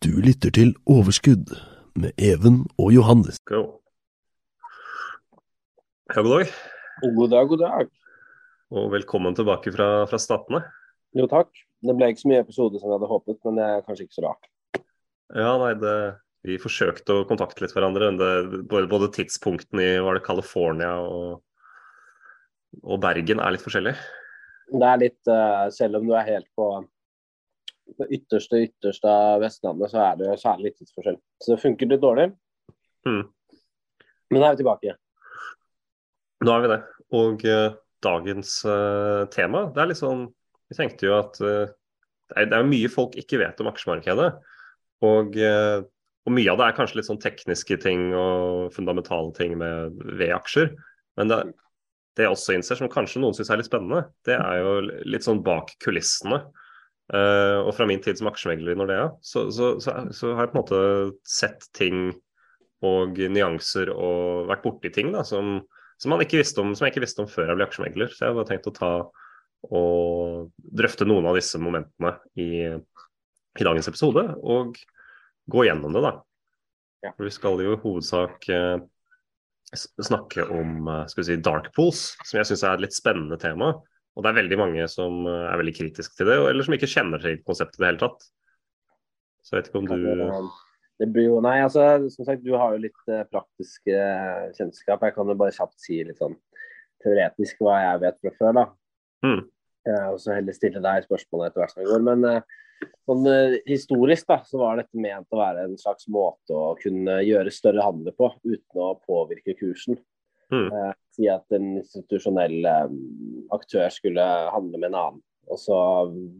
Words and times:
Du 0.00 0.14
lytter 0.24 0.48
til 0.56 0.70
Overskudd 0.88 1.50
med 2.00 2.14
Even 2.16 2.62
og 2.80 2.94
Johannes. 2.94 3.36
Go. 3.44 3.58
Ja, 6.08 6.22
god 6.24 6.30
dag, 6.38 6.52
God 7.02 7.26
dag, 7.28 7.48
god 7.50 7.60
dag. 7.60 7.90
og 8.72 8.86
velkommen 8.94 9.34
tilbake 9.36 9.68
fra, 9.74 9.88
fra 10.08 10.16
Statene. 10.16 10.62
Jo, 11.12 11.26
takk. 11.28 11.50
Det 11.84 11.92
ble 11.98 12.08
ikke 12.08 12.22
så 12.22 12.30
mye 12.32 12.44
episode 12.46 12.80
som 12.80 12.88
jeg 12.88 12.96
hadde 12.96 13.10
håpet, 13.10 13.36
men 13.44 13.60
det 13.60 13.66
er 13.66 13.84
kanskje 13.84 14.06
ikke 14.06 14.16
så 14.16 14.24
rart. 14.24 14.48
Ja, 15.36 15.50
nei, 15.60 15.74
det, 15.82 15.92
vi 16.48 16.56
forsøkte 16.62 17.18
å 17.18 17.26
kontakte 17.28 17.66
litt 17.66 17.76
hverandre. 17.76 18.08
Det, 18.16 18.62
både, 18.72 18.88
både 18.88 19.10
tidspunktene 19.18 19.84
i 19.84 19.98
var 20.06 20.16
det 20.16 20.24
California 20.24 20.94
og, 21.04 21.42
og 22.86 23.04
Bergen 23.04 23.44
er 23.44 23.52
litt 23.52 23.66
forskjellig. 23.68 23.92
Det 24.72 24.88
er 24.94 25.04
litt, 25.04 25.20
uh, 25.28 25.68
selv 25.76 26.00
om 26.00 26.08
du 26.08 26.16
er 26.16 26.24
helt 26.30 26.48
på 26.56 26.70
det 27.98 28.06
ytterste, 28.16 28.62
ytterste 28.66 29.10
av 29.10 29.42
Vestlandet, 29.44 29.92
så 29.92 30.00
er 30.04 30.18
det, 30.20 30.30
så 30.40 30.50
er 30.52 30.58
det 30.58 30.68
litt 30.68 30.78
tidsforskjell. 30.80 31.18
Så 31.42 31.52
det 31.54 31.62
funker 31.62 31.90
litt 31.90 32.02
dårlig. 32.02 32.26
Mm. 33.08 33.22
Men 34.30 34.42
nå 34.42 34.46
er 34.46 34.54
vi 34.54 34.62
tilbake. 34.62 34.96
Nå 36.46 36.54
er 36.54 36.64
vi 36.64 36.72
det. 36.72 36.80
Og 37.20 37.46
eh, 37.48 37.68
dagens 38.04 38.54
eh, 38.68 39.22
tema, 39.34 39.66
det 39.74 39.82
er 39.82 39.90
litt 39.90 40.00
sånn 40.00 40.28
Vi 40.70 40.76
tenkte 40.78 41.08
jo 41.08 41.16
at 41.18 41.40
eh, 41.42 41.72
det, 42.30 42.36
er, 42.36 42.50
det 42.52 42.60
er 42.60 42.68
mye 42.70 42.92
folk 42.92 43.16
ikke 43.18 43.40
vet 43.42 43.60
om 43.60 43.70
aksjemarkedet. 43.72 44.28
Og, 45.00 45.36
og 45.40 46.32
mye 46.36 46.52
av 46.52 46.58
det 46.60 46.66
er 46.68 46.74
kanskje 46.76 46.98
litt 46.98 47.06
sånn 47.08 47.22
tekniske 47.22 47.78
ting 47.80 48.10
og 48.12 48.68
fundamentale 48.74 49.32
ting 49.34 49.54
med, 49.58 49.96
ved 50.20 50.34
aksjer. 50.36 50.68
Men 51.18 51.32
det, 51.32 51.38
det 52.14 52.26
jeg 52.26 52.34
også 52.36 52.54
innser, 52.54 52.78
som 52.78 52.92
kanskje 52.92 53.22
noen 53.22 53.34
syns 53.34 53.50
er 53.50 53.58
litt 53.58 53.70
spennende, 53.70 54.04
det 54.28 54.36
er 54.36 54.60
jo 54.60 54.74
litt 55.08 55.26
sånn 55.26 55.42
bak 55.46 55.72
kulissene. 55.82 56.42
Eh, 57.10 57.58
og 57.64 57.72
fra 57.74 57.86
min 57.90 58.02
tid 58.02 58.20
som 58.20 58.28
aksjemegler 58.30 58.74
i 58.74 58.78
Nordea, 58.78 59.08
så, 59.26 59.48
så, 59.54 59.72
så, 59.82 59.96
så 60.14 60.34
har 60.36 60.46
jeg 60.46 60.52
på 60.52 60.58
en 60.58 60.62
måte 60.62 60.82
sett 61.26 61.66
ting 61.74 62.04
og 62.86 63.18
nyanser 63.18 63.90
og 63.92 64.46
vært 64.48 64.62
borti 64.64 64.92
ting 64.94 65.10
da, 65.12 65.24
som, 65.26 65.58
som, 66.00 66.12
man 66.14 66.22
ikke 66.24 66.38
visste 66.40 66.62
om, 66.62 66.70
som 66.76 66.86
jeg 66.86 66.94
ikke 66.94 67.04
visste 67.04 67.24
om 67.24 67.28
før 67.28 67.50
jeg 67.50 67.58
ble 67.58 67.66
aksjemegler. 67.66 68.12
Så 68.14 68.24
jeg 68.24 68.30
har 68.30 68.38
bare 68.38 68.50
tenkt 68.52 68.70
å 68.70 68.76
ta 68.76 68.92
og 69.68 70.54
drøfte 70.56 71.04
noen 71.04 71.26
av 71.28 71.36
disse 71.36 71.58
momentene 71.60 72.14
i, 72.40 72.70
i 72.70 73.66
dagens 73.66 73.90
episode, 73.90 74.22
og 74.40 74.78
gå 75.50 75.66
gjennom 75.66 75.92
det, 75.92 76.04
da. 76.06 76.14
Ja. 77.04 77.12
For 77.12 77.26
vi 77.26 77.34
skal 77.34 77.60
jo 77.60 77.74
i 77.74 77.80
hovedsak 77.82 78.48
uh, 78.54 78.80
snakke 79.74 80.46
om 80.48 80.88
uh, 80.88 81.04
skal 81.10 81.22
vi 81.22 81.28
si, 81.28 81.38
dark 81.44 81.68
pools, 81.76 82.14
som 82.24 82.40
jeg 82.40 82.48
syns 82.48 82.64
er 82.64 82.78
et 82.78 82.86
litt 82.86 82.96
spennende 82.96 83.36
tema. 83.40 83.74
Og 84.20 84.26
det 84.26 84.34
er 84.34 84.36
veldig 84.42 84.56
mange 84.60 84.86
som 84.92 85.22
eh, 85.24 85.46
er 85.48 85.56
veldig 85.56 85.72
kritiske 85.78 86.18
til 86.18 86.28
det, 86.28 86.34
eller 86.50 86.66
som 86.66 86.74
ikke 86.76 86.90
kjenner 86.92 87.22
til 87.22 87.38
konseptet 87.40 87.78
i 87.78 87.80
det 87.80 87.88
hele 87.88 88.00
tatt. 88.02 88.26
Så 89.40 89.54
jeg 89.54 89.62
vet 89.62 89.70
ikke 89.70 89.80
om 89.80 89.86
du 89.88 90.50
Det 91.00 91.06
blir 91.08 91.30
jo, 91.30 91.38
nei, 91.40 91.54
altså, 91.64 91.86
som 92.12 92.26
sagt, 92.28 92.44
Du 92.44 92.52
har 92.60 92.74
jo 92.74 92.82
litt 92.82 93.08
eh, 93.08 93.24
praktisk 93.32 93.88
eh, 93.88 94.50
kjennskap. 94.58 95.00
Jeg 95.08 95.16
kan 95.16 95.32
jo 95.32 95.38
bare 95.40 95.56
kjapt 95.56 95.80
si 95.80 96.02
litt 96.04 96.20
sånn 96.20 96.36
teoretisk 97.00 97.62
hva 97.64 97.78
jeg 97.80 98.02
vet 98.02 98.18
fra 98.20 98.34
før. 98.36 98.58
da. 98.58 98.66
Mm. 99.24 99.40
Eh, 99.88 100.08
og 100.10 100.20
så 100.20 100.36
heller 100.36 100.58
stille 100.58 100.84
deg 100.84 101.08
spørsmål 101.08 101.46
etter 101.46 101.64
hvert 101.64 101.72
som 101.72 101.80
det 101.80 101.88
går. 101.88 102.04
Men 102.10 102.28
sånn 103.08 103.24
historisk 103.64 104.28
da, 104.28 104.42
så 104.44 104.60
var 104.60 104.82
dette 104.82 105.00
ment 105.00 105.32
å 105.32 105.40
være 105.40 105.64
en 105.64 105.80
slags 105.80 106.04
måte 106.12 106.52
å 106.52 106.74
kunne 106.82 107.22
gjøre 107.24 107.56
større 107.56 107.88
handler 107.88 108.16
på 108.20 108.28
uten 108.44 108.84
å 108.84 108.92
påvirke 109.00 109.56
kursen. 109.56 109.96
Mm. 110.52 110.68
Si 111.20 111.26
at 111.28 111.56
en 111.56 111.74
institusjonell 111.82 112.64
eh, 112.64 112.92
aktør 113.52 113.90
skulle 113.92 114.24
handle 114.54 114.78
med 114.78 114.88
en 114.88 115.00
annen. 115.00 115.24
Og 115.50 115.58
så 115.58 115.76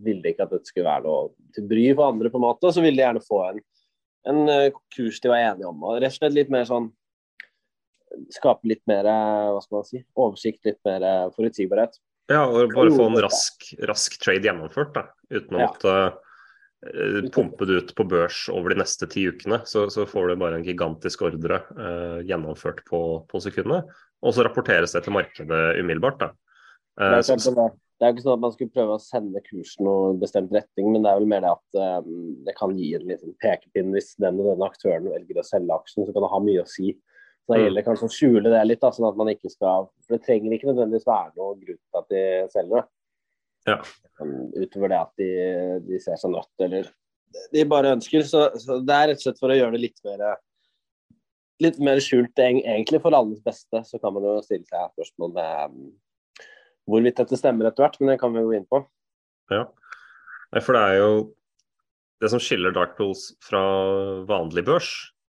ville 0.05 0.23
de 0.23 0.33
ikke 0.33 0.47
at 0.47 0.55
dette 0.55 0.71
skulle 0.71 0.87
være 0.87 1.05
noe 1.05 1.53
til 1.57 1.67
bry 1.69 1.89
for 1.91 2.15
andre, 2.15 2.31
på 2.31 2.39
en 2.39 2.47
måte. 2.47 2.69
Og 2.69 2.77
så 2.77 2.85
ville 2.85 2.97
de 2.97 3.05
gjerne 3.05 3.25
få 3.27 3.43
en, 3.49 3.61
en 4.31 4.41
eh, 4.55 4.79
kurs 4.95 5.21
de 5.21 5.33
var 5.33 5.45
enige 5.51 5.69
om. 5.69 5.85
Og 5.85 5.99
rett 5.99 6.15
og 6.15 6.23
slett 6.23 6.39
litt 6.39 6.55
mer 6.55 6.67
sånn 6.71 6.91
Skape 8.35 8.67
litt 8.67 8.81
mer 8.91 9.07
eh, 9.07 9.49
hva 9.55 9.61
skal 9.63 9.77
man 9.77 9.85
si, 9.87 10.01
oversikt, 10.19 10.65
litt 10.67 10.81
mer 10.83 11.05
forutsigbarhet. 11.37 11.93
Ja, 12.31 12.41
og 12.43 12.73
bare 12.75 12.91
få 12.91 13.05
en 13.07 13.21
rask, 13.23 13.69
rask 13.87 14.17
trade 14.19 14.49
gjennomført, 14.49 14.91
da, 14.97 15.05
uten 15.31 15.55
å 15.55 15.61
Ja. 15.61 15.69
måtte 15.71 15.95
pumpe 17.35 17.67
det 17.69 17.73
ut 17.73 17.95
på 17.95 18.05
børs 18.09 18.49
over 18.49 18.73
de 18.73 18.81
neste 18.81 19.07
ti 19.11 19.27
ukene. 19.29 19.61
Så, 19.69 19.91
så 19.93 20.07
får 20.09 20.29
du 20.29 20.37
bare 20.41 20.61
en 20.61 20.65
gigantisk 20.65 21.27
ordre 21.29 21.61
uh, 21.77 22.21
gjennomført 22.25 22.85
på, 22.89 23.01
på 23.29 23.41
sekundene. 23.45 23.85
Og 24.23 24.35
så 24.37 24.45
rapporteres 24.45 24.93
det 24.93 25.05
til 25.07 25.15
markedet 25.17 25.61
umiddelbart. 25.81 26.19
da. 26.21 26.31
Det 27.01 27.07
Eh, 27.07 27.19
er, 27.19 27.23
sånn, 27.25 27.55
det, 27.57 27.65
det 28.01 28.05
er 28.05 28.11
jo 28.11 28.15
ikke 28.19 28.25
sånn 28.27 28.35
at 28.37 28.43
man 28.43 28.53
skulle 28.53 28.75
prøve 28.75 28.97
å 28.97 29.01
sende 29.01 29.41
kursen 29.47 29.87
noen 29.87 30.19
bestemt 30.21 30.51
retning, 30.53 30.91
men 30.93 31.05
det 31.05 31.11
er 31.13 31.21
vel 31.21 31.29
mer 31.31 31.41
det 31.47 31.53
at 31.55 31.79
eh, 31.81 32.09
det 32.49 32.55
kan 32.59 32.75
gi 32.77 32.91
en 32.99 33.07
liten 33.09 33.33
pekepinn 33.41 33.95
hvis 33.95 34.11
den 34.21 34.41
og 34.43 34.51
denne 34.51 34.67
aktøren 34.69 35.07
velger 35.09 35.41
å 35.41 35.47
selge 35.47 35.73
aksjen, 35.79 36.05
så 36.05 36.13
kan 36.13 36.27
det 36.27 36.33
ha 36.35 36.41
mye 36.45 36.65
å 36.65 36.69
si. 36.69 36.93
Så 37.47 37.55
det 37.55 37.61
Mm. 37.61 37.65
gjelder 37.65 37.87
kanskje 37.87 38.07
å 38.07 38.13
skjule 38.15 38.51
det 38.53 38.65
litt, 38.67 38.81
da, 38.83 38.91
sånn 38.93 39.09
at 39.09 39.17
man 39.17 39.31
ikke 39.33 39.49
skal 39.51 39.89
For 40.05 40.17
det 40.19 40.23
trenger 40.27 40.53
ikke 40.53 40.69
nødvendigvis 40.69 41.07
være 41.09 41.33
noe 41.41 41.57
grunn 41.63 41.81
til 41.81 41.99
at 42.03 42.09
de 42.13 42.25
selger 42.53 42.77
det. 42.83 42.85
Ja. 43.71 43.79
Um, 44.21 44.53
Utover 44.61 44.89
det 44.93 44.99
at 45.01 45.13
de, 45.17 45.31
de 45.89 45.99
ser 46.05 46.17
seg 46.21 46.31
nødt, 46.35 46.53
eller 46.61 46.93
de 47.55 47.65
bare 47.65 47.95
ønsker. 47.97 48.23
Så, 48.29 48.45
så 48.61 48.79
det 48.85 48.95
er 48.95 49.09
rett 49.11 49.23
og 49.23 49.25
slett 49.25 49.41
for 49.41 49.51
å 49.53 49.57
gjøre 49.57 49.73
det 49.79 49.83
litt 49.87 50.05
mer 50.05 50.37
litt 51.65 51.81
mer 51.83 52.01
skjult, 52.03 52.39
egentlig 52.41 53.01
for 53.05 53.17
alles 53.17 53.43
beste. 53.45 53.83
Så 53.87 54.01
kan 54.03 54.15
man 54.17 54.27
jo 54.27 54.39
stille 54.45 54.67
seg 54.69 54.95
spørsmål 54.95 55.35
med 55.37 55.75
um, 55.75 55.93
hvorvidt 56.91 57.21
dette 57.21 57.39
stemmer 57.39 57.69
etter 57.69 57.87
hvert, 57.87 58.01
men 58.01 58.13
det 58.13 58.21
kan 58.23 58.35
vi 58.35 58.47
gå 58.47 58.57
inn 58.59 58.69
på. 58.71 58.85
ja. 59.55 59.67
For 60.59 60.75
det 60.75 60.81
er 60.83 60.97
jo 60.99 61.13
Det 62.21 62.29
som 62.29 62.41
skiller 62.43 62.75
Dark 62.77 62.99
Pools 62.99 63.31
fra 63.41 63.61
vanlig 64.29 64.67
børs, 64.67 64.91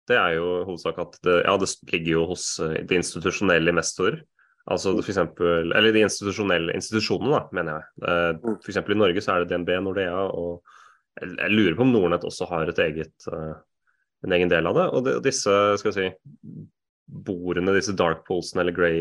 det 0.08 0.16
er 0.16 0.38
jo 0.38 0.62
hovedsak 0.64 0.96
at 1.02 1.18
det, 1.20 1.34
ja, 1.44 1.52
det 1.60 1.68
ligger 1.92 2.12
jo 2.14 2.22
hos 2.30 2.44
eh, 2.64 2.78
de 2.88 2.96
institusjonelle 2.96 3.74
investorer. 3.74 4.22
Altså 4.72 4.94
for 4.96 5.12
eksempel, 5.12 5.68
eller 5.76 5.92
de 5.92 6.06
institusjonelle 6.06 6.72
institusjonene, 6.76 7.34
da, 7.34 7.42
mener 7.52 7.76
jeg. 7.76 7.84
F.eks. 8.00 8.64
For 8.64 8.72
eksempel 8.72 8.96
i 8.96 8.98
Norge 9.02 9.24
så 9.24 9.34
er 9.34 9.44
det 9.44 9.52
DNB, 9.52 9.74
Nordea 9.84 10.22
og 10.32 10.62
jeg, 11.18 11.34
jeg 11.34 11.54
lurer 11.54 11.76
på 11.76 11.86
om 11.86 11.92
Nordnett 11.92 12.26
også 12.28 12.48
har 12.50 12.70
et 12.70 12.82
eget, 12.84 13.14
eh, 13.32 13.54
en 14.26 14.34
egen 14.34 14.50
del 14.50 14.66
av 14.66 14.76
det. 14.78 14.86
Og 14.94 15.04
det, 15.06 15.16
disse 15.26 15.54
skal 15.80 15.92
jeg 15.92 15.96
si, 15.96 16.66
bordene, 17.08 17.72
disse 17.76 17.94
dark 17.96 18.24
poolsene 18.26 18.64
eller 18.64 18.76
grey, 18.76 19.00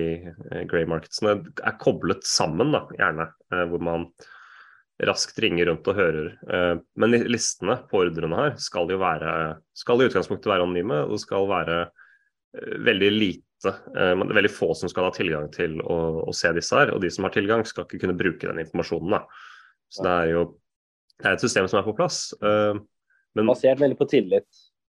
eh, 0.52 0.64
grey 0.70 0.88
marketsene, 0.90 1.40
er 1.60 1.78
koblet 1.82 2.24
sammen, 2.28 2.72
da, 2.76 2.86
gjerne. 2.96 3.30
eh, 3.52 3.66
Hvor 3.68 3.84
man 3.84 4.08
raskt 5.04 5.38
ringer 5.44 5.68
rundt 5.70 5.88
og 5.88 5.96
hører. 6.00 6.30
Eh, 6.50 6.76
Men 6.96 7.12
listene 7.30 7.80
på 7.90 8.02
ordrene 8.06 8.36
her 8.40 8.56
skal 8.58 8.90
jo 8.90 8.98
være 8.98 9.60
skal 9.76 10.02
i 10.02 10.08
utgangspunktet 10.10 10.50
være 10.50 10.64
anonyme, 10.66 11.04
og 11.06 11.20
skal 11.20 11.48
være 11.50 11.90
veldig 12.58 13.12
lite 13.12 13.74
men 13.98 14.30
veldig 14.30 14.52
få 14.54 14.68
som 14.78 14.90
skal 14.90 15.08
ha 15.08 15.12
tilgang 15.12 15.48
til 15.52 15.80
å, 15.82 15.96
å 16.30 16.34
se 16.34 16.52
disse 16.54 16.78
her. 16.78 16.92
Og 16.94 17.02
de 17.02 17.10
som 17.10 17.26
har 17.26 17.34
tilgang, 17.34 17.64
skal 17.66 17.86
ikke 17.86 18.00
kunne 18.04 18.18
bruke 18.18 18.46
den 18.46 18.62
informasjonen. 18.62 19.16
Da. 19.16 19.20
Så 19.90 20.06
det 20.06 20.12
er 20.14 20.30
jo 20.32 20.44
det 21.18 21.26
er 21.26 21.34
et 21.34 21.42
system 21.42 21.66
som 21.68 21.80
er 21.80 21.86
på 21.88 21.96
plass. 21.98 22.20
Men 22.40 23.50
Basert 23.50 23.82
veldig 23.82 23.98
på 23.98 24.08
tillit. 24.10 24.46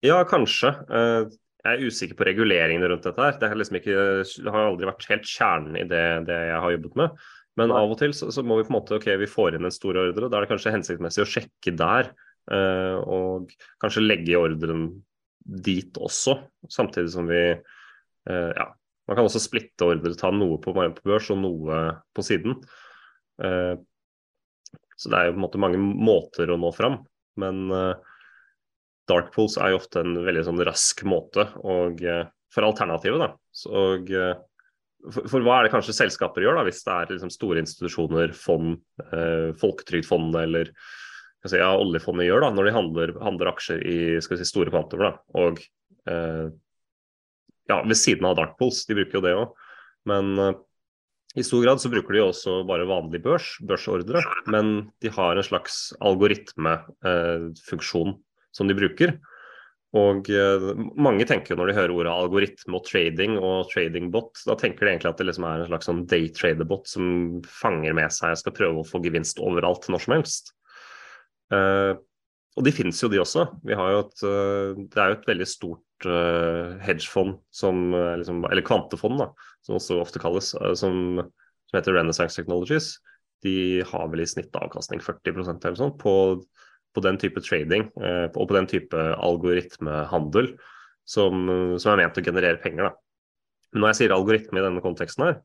Ja, 0.06 0.22
kanskje. 0.28 0.74
Eh, 0.88 1.36
Jeg 1.66 1.74
er 1.74 1.90
usikker 1.90 2.16
på 2.16 2.24
reguleringene 2.28 2.86
rundt 2.88 3.04
dette. 3.04 3.18
her. 3.18 3.34
Det, 3.40 3.48
liksom 3.58 3.80
ikke, 3.80 3.96
det 4.22 4.52
har 4.54 4.68
aldri 4.68 4.86
vært 4.88 5.08
helt 5.10 5.26
kjernen 5.26 5.74
i 5.76 5.82
det, 5.90 6.04
det 6.28 6.38
jeg 6.52 6.60
har 6.62 6.74
jobbet 6.76 6.94
med. 7.00 7.26
Men 7.58 7.74
av 7.74 7.90
og 7.90 7.98
til 7.98 8.14
så, 8.14 8.30
så 8.30 8.44
må 8.46 8.60
vi 8.60 8.68
på 8.68 8.72
en 8.72 8.78
måte, 8.78 8.94
ok, 8.94 9.08
vi 9.18 9.26
får 9.28 9.58
inn 9.58 9.66
en 9.66 9.74
stor 9.74 9.98
ordre. 9.98 10.30
Da 10.30 10.38
er 10.38 10.46
det 10.46 10.52
kanskje 10.52 10.72
hensiktsmessig 10.76 11.24
å 11.24 11.28
sjekke 11.28 11.74
der 11.76 12.12
Uh, 12.48 12.96
og 13.04 13.50
kanskje 13.82 14.06
legge 14.06 14.38
ordren 14.40 14.88
dit 15.44 15.98
også, 16.00 16.38
samtidig 16.72 17.12
som 17.12 17.28
vi 17.28 17.40
uh, 17.52 18.52
ja, 18.56 18.70
man 19.08 19.18
kan 19.18 19.28
også 19.28 19.42
splitte 19.42 19.84
ordre, 19.84 20.14
ta 20.16 20.30
noe 20.32 20.56
på, 20.64 20.72
på 20.72 21.04
børs 21.04 21.28
og 21.34 21.42
noe 21.42 21.80
på 22.16 22.24
siden. 22.24 22.58
Så 24.98 25.08
det 25.12 25.16
er 25.16 25.28
jo 25.28 25.34
på 25.36 25.38
en 25.38 25.44
måte 25.46 25.60
mange 25.62 25.78
måter 25.80 26.50
å 26.52 26.58
nå 26.60 26.72
fram. 26.76 26.98
Men 27.40 27.70
uh, 27.72 27.94
dark 29.08 29.32
pools 29.34 29.56
er 29.58 29.72
jo 29.72 29.80
ofte 29.80 30.04
en 30.04 30.20
veldig 30.26 30.44
sånn 30.46 30.62
rask 30.68 31.02
måte 31.08 31.48
og, 31.62 32.04
uh, 32.04 32.28
for 32.54 32.68
alternativet. 32.68 33.24
da. 33.24 33.32
Så, 33.54 33.72
og, 33.72 34.12
for, 35.14 35.28
for, 35.30 35.44
hva 35.46 35.58
er 35.58 35.66
det 35.66 35.74
kanskje 35.74 35.96
selskaper 35.96 36.44
gjør, 36.44 36.58
da, 36.58 36.66
hvis 36.66 36.82
det 36.86 36.94
er 36.94 37.12
liksom, 37.12 37.32
store 37.32 37.62
institusjoner, 37.62 38.32
fond, 38.34 38.80
eh, 39.06 39.50
Folketrygdfondet 39.60 40.40
eller 40.42 40.72
si, 41.46 41.60
ja, 41.60 41.68
oljefondet 41.78 42.26
gjør 42.26 42.42
da, 42.42 42.48
når 42.56 42.66
de 42.66 42.72
handler, 42.74 43.12
handler 43.22 43.52
aksjer 43.52 43.84
i 43.86 43.98
si, 44.24 44.40
store 44.48 44.72
kvantumer. 44.74 45.20
Og 45.38 45.62
ja, 47.68 47.82
ved 47.84 47.98
siden 48.00 48.24
av 48.26 48.32
dark 48.38 48.56
pools, 48.58 48.86
de 48.88 48.94
bruker 48.96 49.18
jo 49.18 49.24
det 49.24 49.34
òg. 49.36 49.48
Men 50.08 50.38
eh, 50.40 50.54
i 51.38 51.42
stor 51.44 51.62
grad 51.64 51.80
så 51.82 51.88
bruker 51.92 52.12
de 52.16 52.20
også 52.24 52.64
bare 52.68 52.86
vanlig 52.88 53.20
børs, 53.24 53.46
børsordre. 53.68 54.20
Men 54.50 54.64
de 55.04 55.08
har 55.12 55.36
en 55.36 55.46
slags 55.46 55.74
algoritmefunksjon 56.00 58.10
uh, 58.14 58.18
som 58.54 58.70
de 58.70 58.76
bruker. 58.78 59.16
Og 59.96 60.28
uh, 60.28 60.66
mange 61.00 61.24
tenker 61.28 61.54
jo 61.54 61.58
når 61.60 61.70
de 61.70 61.76
hører 61.78 61.94
ordet 61.94 62.12
algoritme 62.12 62.76
og 62.76 62.84
trading 62.84 63.38
og 63.40 63.70
tradingbot, 63.70 64.42
da 64.44 64.56
tenker 64.60 64.84
de 64.84 64.92
egentlig 64.92 65.12
at 65.12 65.22
det 65.22 65.28
liksom 65.30 65.46
er 65.48 65.64
en 65.64 65.70
slags 65.70 65.88
sånn 65.88 66.02
daytraderbot 66.10 66.90
som 66.90 67.06
fanger 67.48 67.96
med 67.96 68.12
seg 68.12 68.34
og 68.34 68.42
skal 68.42 68.56
prøve 68.58 68.82
å 68.82 68.88
få 68.88 69.00
gevinst 69.04 69.40
overalt 69.40 69.88
når 69.88 70.04
som 70.04 70.16
helst. 70.18 70.52
Uh, 71.48 71.96
og 72.58 72.66
de 72.66 72.74
finnes 72.74 73.00
jo 73.00 73.08
de 73.08 73.20
også. 73.22 73.46
Vi 73.64 73.76
har 73.78 73.92
jo 73.94 73.98
et, 74.02 74.22
det 74.90 74.98
er 74.98 75.12
jo 75.12 75.16
et 75.20 75.28
veldig 75.28 75.46
stort 75.46 76.06
hedgefond, 76.82 77.36
som, 77.54 77.78
liksom, 78.18 78.40
eller 78.48 78.64
kvantefond, 78.66 79.20
da, 79.22 79.28
som 79.66 79.76
også 79.78 80.00
ofte 80.02 80.18
kalles, 80.22 80.48
som, 80.80 81.20
som, 81.22 81.76
heter 81.76 81.94
Renaissance 81.94 82.34
Technologies, 82.34 82.96
de 83.46 83.84
har 83.86 84.10
vel 84.10 84.24
i 84.24 84.26
snitt 84.26 84.58
avkastning 84.58 85.02
40% 85.04 85.68
eller 85.68 85.78
sånt 85.78 86.00
på, 86.02 86.16
på 86.96 87.02
den 87.04 87.18
type 87.20 87.42
trading 87.44 87.86
og 87.98 88.44
på 88.48 88.54
den 88.56 88.66
type 88.70 89.02
algoritmehandel 89.22 90.52
som, 91.08 91.44
som, 91.80 91.92
er 91.92 92.00
ment 92.02 92.18
å 92.20 92.24
generere 92.24 92.60
penger. 92.62 92.88
Da. 92.88 92.92
Men 93.72 93.84
når 93.84 93.92
jeg 93.92 93.98
sier 94.00 94.14
algoritme 94.16 94.60
i 94.60 94.64
denne 94.64 94.84
konteksten 94.84 95.26
her, 95.26 95.40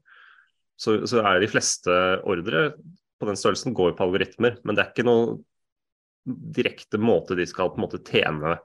så, 0.79 1.01
så 1.09 1.21
er 1.21 1.41
de 1.43 1.49
fleste 1.51 1.97
ordre 2.27 2.69
på 3.19 3.29
den 3.29 3.39
størrelsen 3.39 3.75
går 3.77 3.93
på 3.95 4.07
algoritmer, 4.07 4.57
men 4.63 4.75
det 4.75 4.83
er 4.83 4.91
ikke 4.91 5.07
noen 5.07 5.43
direkte 6.25 6.99
måte 6.99 7.37
de 7.39 7.45
skal 7.47 7.71
på 7.71 7.79
en 7.79 7.85
måte 7.85 8.01
tjene 8.07 8.57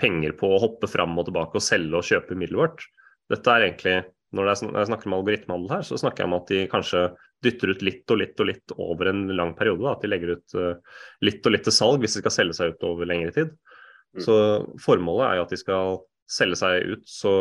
penger 0.00 0.34
på 0.38 0.48
å 0.48 0.62
hoppe 0.62 0.88
fram 0.90 1.18
og 1.18 1.28
tilbake 1.28 1.58
og 1.58 1.64
selge 1.64 1.98
og 1.98 2.06
kjøpe 2.06 2.38
middelet 2.38 2.86
Dette 3.30 3.52
er 3.52 3.66
egentlig, 3.66 3.96
Når 4.36 4.50
jeg 4.52 4.86
snakker 4.86 5.10
om 5.10 5.16
algoritmehandel 5.16 5.72
her, 5.74 5.82
så 5.86 5.98
snakker 5.98 6.22
jeg 6.22 6.30
om 6.30 6.36
at 6.36 6.52
de 6.52 6.60
kanskje 6.70 7.02
dytter 7.42 7.72
ut 7.72 7.82
litt 7.82 8.12
og 8.12 8.20
litt 8.20 8.42
og 8.42 8.48
litt 8.50 8.74
over 8.76 9.10
en 9.10 9.24
lang 9.34 9.56
periode. 9.58 9.82
Da. 9.82 9.96
At 9.96 10.04
de 10.04 10.10
legger 10.12 10.36
ut 10.36 10.56
uh, 10.58 11.00
litt 11.26 11.46
og 11.46 11.54
litt 11.56 11.66
til 11.66 11.74
salg 11.74 12.04
hvis 12.04 12.14
de 12.18 12.22
skal 12.22 12.36
selge 12.36 12.58
seg 12.58 12.74
ut 12.74 12.86
over 12.86 13.10
lengre 13.10 13.34
tid. 13.34 13.52
Mm. 14.14 14.22
Så 14.26 14.36
formålet 14.84 15.26
er 15.26 15.38
jo 15.38 15.44
at 15.46 15.54
de 15.54 15.60
skal 15.60 16.00
selge 16.30 16.60
seg 16.60 16.94
ut 16.94 17.10
så, 17.10 17.34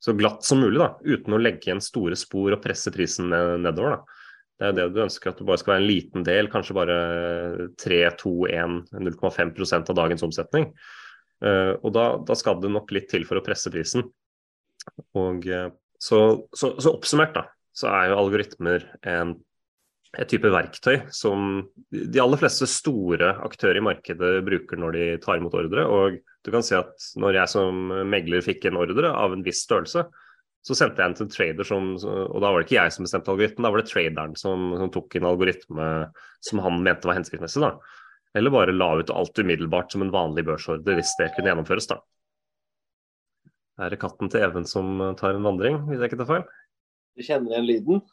så 0.00 0.16
glatt 0.16 0.44
som 0.46 0.62
mulig, 0.64 0.80
da, 0.80 0.94
uten 1.04 1.36
å 1.36 1.40
legge 1.40 1.68
igjen 1.68 1.84
store 1.84 2.16
spor 2.16 2.56
og 2.56 2.62
presse 2.64 2.92
prisen 2.94 3.28
nedover. 3.28 3.98
Da. 3.98 4.20
Det 4.54 4.68
er 4.68 4.76
det 4.76 4.90
du 4.94 5.00
ønsker, 5.02 5.32
at 5.32 5.40
det 5.40 5.46
bare 5.48 5.60
skal 5.60 5.74
være 5.74 5.82
en 5.82 5.88
liten 5.90 6.26
del, 6.26 6.48
kanskje 6.52 6.76
bare 6.78 6.98
3, 7.82 8.02
2, 8.20 8.34
1, 8.54 8.76
0,5% 9.04 9.90
av 9.90 9.98
dagens 9.98 10.24
omsetning. 10.24 10.70
Uh, 11.44 11.74
og 11.82 11.90
da, 11.92 12.04
da, 12.24 12.36
skal 12.38 12.60
det 12.62 12.70
nok 12.72 12.92
litt 12.94 13.10
til 13.10 13.26
for 13.28 13.40
å 13.40 13.44
presse 13.44 13.72
prisen. 13.74 14.06
Og 15.18 15.48
uh, 15.48 15.68
så, 15.98 16.20
så, 16.52 16.74
så, 16.78 16.92
oppsummert, 16.92 17.34
da, 17.36 17.46
så 17.74 17.90
er 17.90 18.10
jo 18.10 18.18
algoritmer 18.20 18.84
en, 19.08 19.34
et 20.14 20.28
type 20.30 20.50
verktøy 20.52 21.00
som 21.14 21.62
de 21.90 22.20
aller 22.22 22.40
fleste 22.40 22.68
store 22.70 23.32
aktører 23.46 23.80
i 23.80 23.84
markedet 23.84 24.34
bruker 24.46 24.80
når 24.80 24.96
de 24.96 25.06
tar 25.24 25.40
imot 25.40 25.56
ordre. 25.58 25.86
Og 25.88 26.20
du 26.44 26.52
kan 26.54 26.66
si 26.66 26.76
at 26.78 27.08
når 27.20 27.40
jeg 27.40 27.54
som 27.54 27.88
megler 28.10 28.44
fikk 28.44 28.68
en 28.68 28.78
ordre 28.84 29.10
av 29.10 29.34
en 29.34 29.44
viss 29.46 29.64
størrelse, 29.64 30.04
så 30.64 30.76
sendte 30.76 31.02
jeg 31.02 31.12
den 31.12 31.18
til 31.18 31.26
en 31.26 31.32
trader 31.34 31.66
som 31.68 31.90
Og 32.00 32.38
da 32.40 32.48
var 32.48 32.62
det 32.62 32.66
ikke 32.66 32.78
jeg 32.78 32.92
som 32.94 33.04
bestemte 33.04 33.32
algoritmen, 33.32 33.66
da 33.66 33.72
var 33.74 33.82
det 33.82 33.90
traderen 33.90 34.38
som, 34.40 34.70
som 34.80 34.92
tok 34.92 35.18
en 35.18 35.28
algoritme 35.28 35.88
som 36.44 36.62
han 36.64 36.80
mente 36.84 37.08
var 37.08 37.18
hensiktsmessig. 37.18 37.60
da. 37.64 37.74
Eller 38.34 38.52
bare 38.54 38.74
la 38.74 38.94
ut 39.00 39.12
alt 39.12 39.38
umiddelbart 39.38 39.92
som 39.92 40.02
en 40.04 40.12
vanlig 40.14 40.46
børsordre 40.48 40.96
hvis 40.96 41.12
det 41.20 41.32
kunne 41.34 41.52
gjennomføres. 41.52 41.88
da. 41.90 42.00
Er 43.82 43.90
det 43.90 44.00
katten 44.02 44.30
til 44.30 44.44
Even 44.46 44.66
som 44.68 45.00
tar 45.18 45.34
en 45.34 45.46
vandring, 45.46 45.80
hvis 45.88 46.02
jeg 46.02 46.12
ikke 46.12 46.20
tar 46.22 46.30
feil? 46.30 46.44
Du 47.14 47.24
kjenner 47.26 47.54
igjen 47.54 47.66
lyden? 47.68 48.04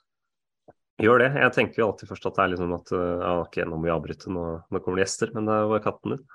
Gjør 1.01 1.21
det. 1.23 1.29
Jeg 1.41 1.53
tenker 1.55 1.81
jo 1.81 1.89
alltid 1.89 2.09
først 2.09 2.27
at 2.29 2.37
det 2.37 2.43
er 2.43 2.51
liksom 2.53 2.73
at 2.77 2.93
eh, 2.97 3.21
ja, 3.21 3.31
ok, 3.43 3.59
nå 3.65 3.77
må 3.77 3.87
vi 3.87 3.93
avbryte, 3.93 4.33
nå, 4.33 4.45
nå 4.69 4.81
kommer 4.81 5.01
det 5.01 5.07
gjester. 5.07 5.31
Men 5.37 5.49
det 5.49 5.57
var 5.71 5.85
katten 5.85 6.15
din. 6.15 6.25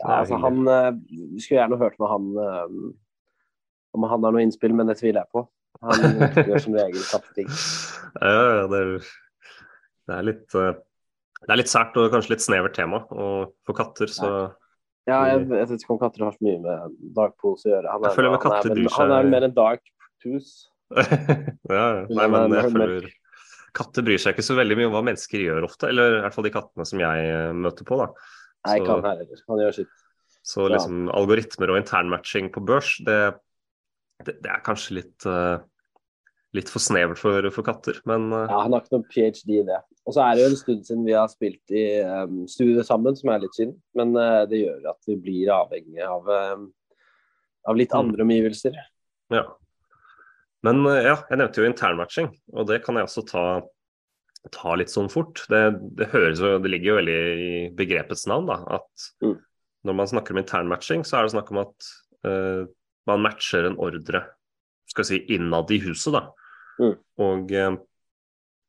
Ja, 0.00 0.20
altså 0.20 0.40
han 0.42 0.64
Vi 0.66 1.42
Skulle 1.42 1.60
gjerne 1.60 1.78
hørt 1.78 2.00
med 2.02 2.10
han 2.10 2.30
om 3.94 4.06
han 4.10 4.24
har 4.26 4.32
noe 4.34 4.42
innspill, 4.42 4.72
men 4.74 4.88
det 4.90 4.96
tviler 4.98 5.22
jeg 5.22 5.30
på. 5.30 5.44
Han 5.84 6.16
gjør 6.48 6.64
som 6.64 6.74
regel 6.74 7.04
katteting. 7.06 7.52
Ja, 8.18 8.64
det 8.72 8.80
er, 8.80 8.90
det 10.08 10.16
er 10.16 10.28
litt 10.32 10.58
det 11.44 11.52
er 11.52 11.60
litt 11.60 11.70
sært 11.70 11.96
og 12.00 12.12
kanskje 12.12 12.34
litt 12.34 12.44
snevert 12.44 12.76
tema. 12.76 13.02
Og 13.12 13.52
for 13.68 13.76
katter 13.76 14.10
så 14.10 14.30
Ja, 15.04 15.18
jeg, 15.28 15.42
jeg 15.50 15.68
vet 15.68 15.82
ikke 15.84 15.92
om 15.92 16.00
katter 16.00 16.24
har 16.24 16.32
så 16.32 16.46
mye 16.46 16.60
med 16.64 16.94
dark 17.16 17.34
pools 17.42 17.66
å 17.66 17.74
gjøre. 17.74 17.90
Han 17.92 18.04
er, 18.04 18.08
jeg 18.08 18.18
føler 18.18 18.32
med 18.32 18.40
katter 18.44 18.70
han 18.72 18.78
er, 18.80 18.94
han 18.94 19.12
er 19.18 19.28
mer 19.34 19.46
en 19.48 19.56
dark 19.56 19.84
pools. 20.24 20.54
ja, 21.76 21.84
nei, 22.08 22.26
men 22.30 22.56
jeg 22.56 22.72
føler 22.72 23.12
Katter 23.74 24.04
bryr 24.06 24.20
seg 24.22 24.36
ikke 24.36 24.44
så 24.46 24.54
veldig 24.54 24.76
mye 24.78 24.86
om 24.86 24.92
hva 24.94 25.02
mennesker 25.02 25.40
gjør 25.42 25.64
ofte. 25.66 25.88
Eller 25.90 26.20
i 26.20 26.22
hvert 26.22 26.36
fall 26.36 26.46
de 26.46 26.52
kattene 26.54 26.84
som 26.86 27.00
jeg 27.02 27.22
eh, 27.26 27.48
møter 27.58 27.86
på. 27.88 27.96
da. 27.98 28.06
Nei, 28.68 28.76
kan 28.84 29.02
kan 29.02 29.08
heller. 29.08 29.40
Han 29.50 29.62
gjør 29.64 29.74
sitt. 29.80 30.04
Så 30.44 30.68
liksom 30.70 31.08
algoritmer 31.10 31.72
og 31.72 31.80
internmatching 31.80 32.52
på 32.54 32.62
børs, 32.68 32.92
det, 33.02 33.16
det, 34.22 34.36
det 34.44 34.50
er 34.52 34.60
kanskje 34.62 34.98
litt 34.98 35.24
uh, 35.26 35.56
litt 36.54 36.70
for 36.70 36.82
snevert 36.82 37.18
for, 37.18 37.48
for 37.54 37.66
katter, 37.66 37.98
men 38.08 38.28
uh... 38.32 38.44
Ja, 38.46 38.62
han 38.62 38.74
har 38.74 38.84
ikke 38.84 38.94
noen 38.94 39.08
ph.d. 39.10 39.42
i 39.50 39.64
det. 39.66 39.80
Og 40.04 40.14
så 40.14 40.22
er 40.22 40.36
det 40.36 40.44
jo 40.44 40.50
en 40.52 40.60
stund 40.60 40.86
siden 40.86 41.04
vi 41.06 41.16
har 41.16 41.30
spilt 41.32 41.74
i 41.74 41.84
um, 42.04 42.44
studio 42.50 42.84
sammen, 42.86 43.16
som 43.18 43.32
er 43.32 43.42
litt 43.42 43.56
synd. 43.56 43.74
Men 43.98 44.12
uh, 44.18 44.44
det 44.50 44.60
gjør 44.60 44.90
at 44.92 45.08
vi 45.08 45.16
blir 45.20 45.52
avhengig 45.54 46.02
av, 46.06 46.28
um, 46.28 46.66
av 47.70 47.78
litt 47.80 47.94
mm. 47.94 48.00
andre 48.00 48.26
omgivelser. 48.26 48.76
Ja. 49.34 49.46
Men 50.66 50.84
uh, 50.86 50.98
ja, 51.00 51.16
jeg 51.30 51.40
nevnte 51.40 51.62
jo 51.62 51.70
internmatching, 51.70 52.30
og 52.54 52.68
det 52.70 52.82
kan 52.84 53.00
jeg 53.00 53.08
også 53.08 53.24
ta, 53.32 53.46
ta 54.54 54.76
litt 54.78 54.92
sånn 54.92 55.10
fort. 55.12 55.42
Det, 55.50 55.64
det, 55.98 56.12
høres 56.14 56.44
jo, 56.44 56.54
det 56.62 56.70
ligger 56.70 56.92
jo 56.92 57.00
veldig 57.00 57.18
i 57.48 57.50
begrepets 57.74 58.28
navn, 58.30 58.52
da, 58.52 58.60
at 58.78 59.10
mm. 59.24 59.34
når 59.88 60.00
man 60.04 60.12
snakker 60.14 60.36
om 60.36 60.44
internmatching, 60.44 61.02
så 61.08 61.18
er 61.18 61.26
det 61.26 61.34
snakk 61.34 61.50
om 61.54 61.64
at 61.66 61.92
man 63.04 63.20
matcher 63.20 63.66
en 63.68 63.74
ordre 63.84 64.22
skal 64.88 65.04
si, 65.04 65.18
innad 65.34 65.68
i 65.74 65.76
huset. 65.82 66.14
da. 66.14 66.22
Mm. 66.80 66.94
Og 67.24 67.52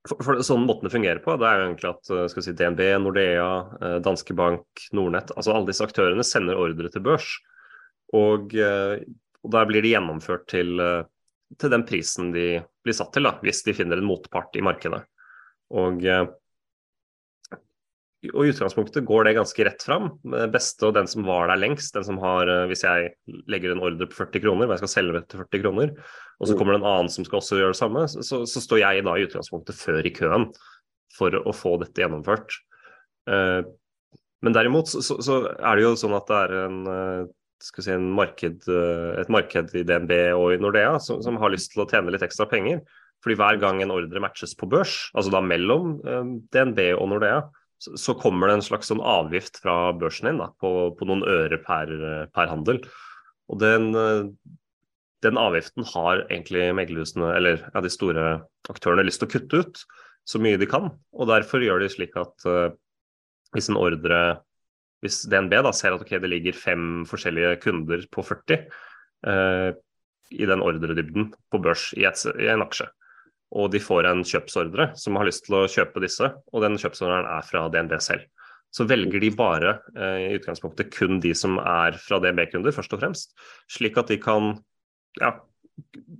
for, 0.09 0.21
for 0.21 0.41
sånn 0.45 0.65
måten 0.67 0.87
det 0.87 0.93
fungerer 0.93 1.21
på, 1.23 1.35
det 1.39 1.49
er 1.49 1.59
jo 1.59 1.65
egentlig 1.69 1.91
at 1.91 2.13
eh, 2.13 2.27
skal 2.31 2.45
si, 2.45 2.53
DNB, 2.57 2.83
Nordea, 3.01 3.49
eh, 3.79 3.97
Danske 4.05 4.37
Bank, 4.37 4.85
Nordnett 4.95 5.33
altså 5.35 5.55
Alle 5.55 5.69
disse 5.71 5.85
aktørene 5.85 6.25
sender 6.25 6.59
ordre 6.61 6.91
til 6.93 7.03
børs. 7.05 7.31
Og, 8.15 8.53
eh, 8.53 9.01
og 9.45 9.53
der 9.55 9.69
blir 9.69 9.85
de 9.85 9.93
gjennomført 9.95 10.47
til, 10.51 10.77
til, 11.57 11.73
den 11.73 11.85
prisen 11.87 12.31
de 12.35 12.47
blir 12.85 12.97
satt 12.97 13.11
til, 13.15 13.27
da, 13.27 13.35
hvis 13.45 13.63
de 13.65 13.75
finner 13.77 14.01
en 14.01 14.09
motpart 14.09 14.57
i 14.57 14.63
markedet. 14.65 15.03
Og 15.75 16.01
og 18.33 18.45
i 18.45 18.51
utgangspunktet 18.53 19.05
går 19.07 19.27
det 19.27 19.35
ganske 19.37 19.65
rett 19.67 19.83
fram. 19.85 20.09
Det 20.25 20.47
beste 20.53 20.87
og 20.87 20.95
den 20.97 21.07
som 21.09 21.25
var 21.27 21.49
der 21.51 21.59
lengst, 21.61 21.93
den 21.95 22.05
som 22.07 22.19
har 22.23 22.49
eh, 22.51 22.65
Hvis 22.71 22.83
jeg 22.85 23.13
legger 23.51 23.73
en 23.73 23.83
ordre 23.83 24.07
på 24.09 24.17
40 24.23 24.43
kroner, 24.43 24.67
og 24.67 24.75
jeg 24.75 24.83
skal 24.83 24.93
selge 24.93 25.21
til 25.25 25.43
40 25.43 25.63
kroner, 25.63 25.93
og 26.39 26.49
så 26.49 26.55
mm. 26.55 26.59
kommer 26.59 26.75
det 26.75 26.81
en 26.81 26.91
annen 26.91 27.11
som 27.11 27.27
skal 27.27 27.41
også 27.41 27.59
gjøre 27.59 27.75
det 27.75 27.79
samme, 27.79 28.05
så, 28.11 28.43
så 28.49 28.63
står 28.63 28.81
jeg 28.81 29.05
da 29.07 29.15
i 29.15 29.25
utgangspunktet 29.27 29.79
før 29.79 30.05
i 30.05 30.13
køen 30.15 30.49
for 31.15 31.39
å 31.39 31.55
få 31.55 31.75
dette 31.81 32.03
gjennomført. 32.03 32.59
Eh, 33.31 33.61
men 34.45 34.55
derimot 34.55 34.91
så, 34.91 35.01
så, 35.01 35.39
er 35.55 35.77
det 35.77 35.85
jo 35.85 35.95
sånn 35.99 36.15
at 36.17 36.29
det 36.29 36.39
er 36.43 36.55
en, 36.65 36.79
eh, 36.91 37.25
si, 37.65 37.89
en 37.93 38.07
marked, 38.17 38.69
et 38.69 39.33
marked 39.33 39.75
i 39.75 39.83
DNB 39.87 40.15
og 40.37 40.53
i 40.53 40.61
Nordea 40.61 40.99
som, 41.01 41.21
som, 41.25 41.39
har 41.41 41.53
lyst 41.53 41.73
til 41.73 41.85
å 41.85 41.89
tjene 41.89 42.13
litt 42.13 42.25
ekstra 42.25 42.47
penger. 42.51 42.83
Fordi 43.23 43.39
hver 43.39 43.57
gang 43.57 43.79
en 43.81 43.93
ordre 43.95 44.21
matches 44.21 44.53
på 44.59 44.67
børs, 44.69 45.07
altså 45.17 45.31
da 45.33 45.39
mellom 45.41 45.95
DNB 46.53 46.81
og 46.93 47.07
Nordea, 47.09 47.39
så, 47.81 48.15
kommer 48.17 48.49
det 48.49 48.59
en 48.59 48.65
slags 48.65 48.91
sånn 48.91 49.03
avgift 49.03 49.59
fra 49.63 49.93
børsen 49.97 50.29
din 50.29 50.39
da, 50.41 50.49
på, 50.61 50.71
på, 50.97 51.07
noen 51.09 51.25
øre 51.27 51.59
per, 51.61 51.91
per 52.35 52.51
handel. 52.51 52.79
Og 53.51 53.59
den, 53.61 53.91
den, 55.25 55.37
avgiften 55.37 55.85
har 55.91 56.23
egentlig 56.29 56.69
meglerhusene, 56.77 57.33
eller 57.35 57.61
ja, 57.67 57.83
de 57.83 57.91
store 57.93 58.25
aktørene, 58.71 59.05
lyst 59.05 59.21
til 59.21 59.29
å 59.29 59.33
kutte 59.35 59.61
ut 59.61 59.83
så 60.25 60.41
mye 60.41 60.57
de 60.57 60.69
kan. 60.69 60.89
Og 61.13 61.29
derfor 61.29 61.61
gjør 61.61 61.83
de 61.83 61.91
slik 61.93 62.15
at 62.17 62.47
uh, 62.49 62.71
hvis 63.53 63.69
en 63.69 63.77
ordre 63.79 64.21
hvis 65.05 65.23
DNB 65.29 65.53
da 65.67 65.71
ser 65.75 65.93
at 65.93 66.01
okay, 66.01 66.19
det 66.21 66.31
ligger 66.31 66.57
fem 66.57 67.03
forskjellige 67.05 67.59
kunder 67.61 68.01
på 68.09 68.23
40 68.25 68.55
eh, 69.29 69.71
i 70.33 70.47
den 70.49 70.63
ordredybden 70.65 71.29
på 71.53 71.61
børs 71.61 71.91
i, 71.97 72.07
et, 72.09 72.21
i, 72.33 72.47
en 72.49 72.65
aksje, 72.65 72.87
og 73.55 73.71
de 73.71 73.79
får 73.79 74.09
en 74.09 74.23
kjøpsordre 74.27 74.89
som 74.99 75.17
har 75.19 75.27
lyst 75.27 75.45
til 75.47 75.57
å 75.61 75.67
kjøpe 75.71 76.03
disse, 76.03 76.27
og 76.27 76.63
den 76.65 76.75
kjøpsordren 76.81 77.27
er 77.37 77.45
fra 77.47 77.65
DNB 77.71 77.95
selv, 78.03 78.27
så 78.75 78.83
velger 78.89 79.23
de 79.23 79.31
bare 79.35 79.77
eh, 79.95 80.25
i 80.25 80.35
utgangspunktet 80.35 80.91
kun 80.95 81.21
de 81.23 81.31
som 81.37 81.57
er 81.61 81.95
fra 82.01 82.19
DNB-kunder, 82.23 82.75
først 82.75 82.95
og 82.97 83.03
fremst, 83.03 83.35
slik 83.71 83.97
at 84.01 84.11
de 84.11 84.19
kan 84.21 84.51
ja, 85.21 85.31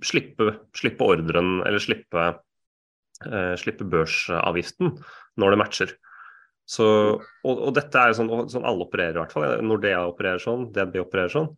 slippe, 0.04 0.54
slippe 0.76 1.04
ordren 1.04 1.60
eller 1.66 1.82
slippe, 1.82 2.26
eh, 3.28 3.54
slippe 3.60 3.88
børsavgiften 3.92 4.96
når 5.36 5.52
det 5.52 5.60
matcher. 5.60 5.96
Så, 6.66 6.86
og, 7.20 7.54
og, 7.54 7.70
dette 7.76 8.00
er 8.00 8.16
sånn, 8.16 8.30
sånn, 8.50 8.64
alle 8.66 8.88
opererer 8.88 9.14
i 9.14 9.20
hvert 9.20 9.34
fall. 9.34 9.60
Nordea 9.62 10.00
opererer 10.08 10.42
sånn, 10.42 10.70
DNB 10.74 10.98
opererer 11.04 11.30
sånn. 11.36 11.52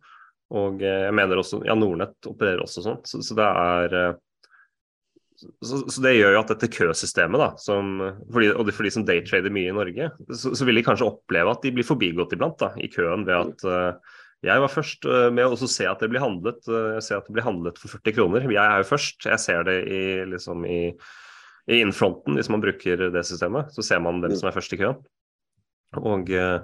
Og 0.59 0.83
eh, 0.83 1.05
jeg 1.07 1.15
mener 1.17 1.41
også, 1.41 1.63
ja 1.65 1.75
Nordnett 1.77 2.29
opererer 2.29 2.61
også 2.65 2.83
sånn. 2.85 2.99
Så, 3.07 3.23
så 3.25 3.37
det 3.37 3.47
er 3.47 3.95
eh, 3.97 4.11
så, 5.39 5.81
så, 5.85 6.01
det 6.03 6.15
gjør 6.17 6.35
jo 6.35 6.41
at 6.41 6.53
dette 6.53 6.71
køsystemet, 6.73 7.41
da, 7.41 7.49
som, 7.61 7.99
for 8.31 8.43
de, 8.43 8.49
og 8.53 8.71
for 8.75 8.87
de 8.87 8.93
som 8.93 9.05
daytrader 9.07 9.53
mye 9.53 9.71
i 9.71 9.75
Norge, 9.75 10.09
så, 10.29 10.51
så, 10.51 10.67
vil 10.67 10.79
de 10.79 10.85
kanskje 10.85 11.07
oppleve 11.07 11.53
at 11.53 11.63
de 11.63 11.73
blir 11.75 11.87
forbigått 11.87 12.35
iblant 12.35 12.59
da, 12.59 12.73
i 12.81 12.91
køen 12.91 13.23
ved 13.27 13.37
at 13.37 13.65
uh, 13.67 14.17
jeg 14.45 14.63
var 14.63 14.71
først 14.71 15.07
uh, 15.07 15.29
med 15.35 15.47
å 15.47 15.57
se 15.59 15.87
at 15.87 16.03
det 16.03 16.11
blir 16.11 16.23
handlet 16.23 16.61
uh, 16.67 16.97
jeg 16.97 17.07
ser 17.07 17.21
at 17.21 17.27
det 17.27 17.35
blir 17.37 17.47
handlet 17.47 17.79
for 17.79 17.95
40 17.99 18.15
kroner. 18.19 18.45
Jeg 18.51 18.63
er 18.63 18.83
jo 18.83 18.91
først. 18.91 19.25
Jeg 19.27 19.43
ser 19.43 19.65
det 19.67 19.79
i, 19.91 20.03
liksom, 20.31 20.63
i 20.67 20.81
i 21.69 21.79
innfronten, 21.83 22.37
hvis 22.37 22.49
man 22.49 22.63
bruker 22.63 23.09
det 23.13 23.23
systemet, 23.27 23.69
så 23.75 23.85
ser 23.85 24.01
man 24.01 24.21
hvem 24.23 24.33
som 24.37 24.49
er 24.49 24.55
først 24.55 24.73
i 24.73 24.79
køen. 24.79 25.01
Og, 25.99 26.29
eh, 26.33 26.59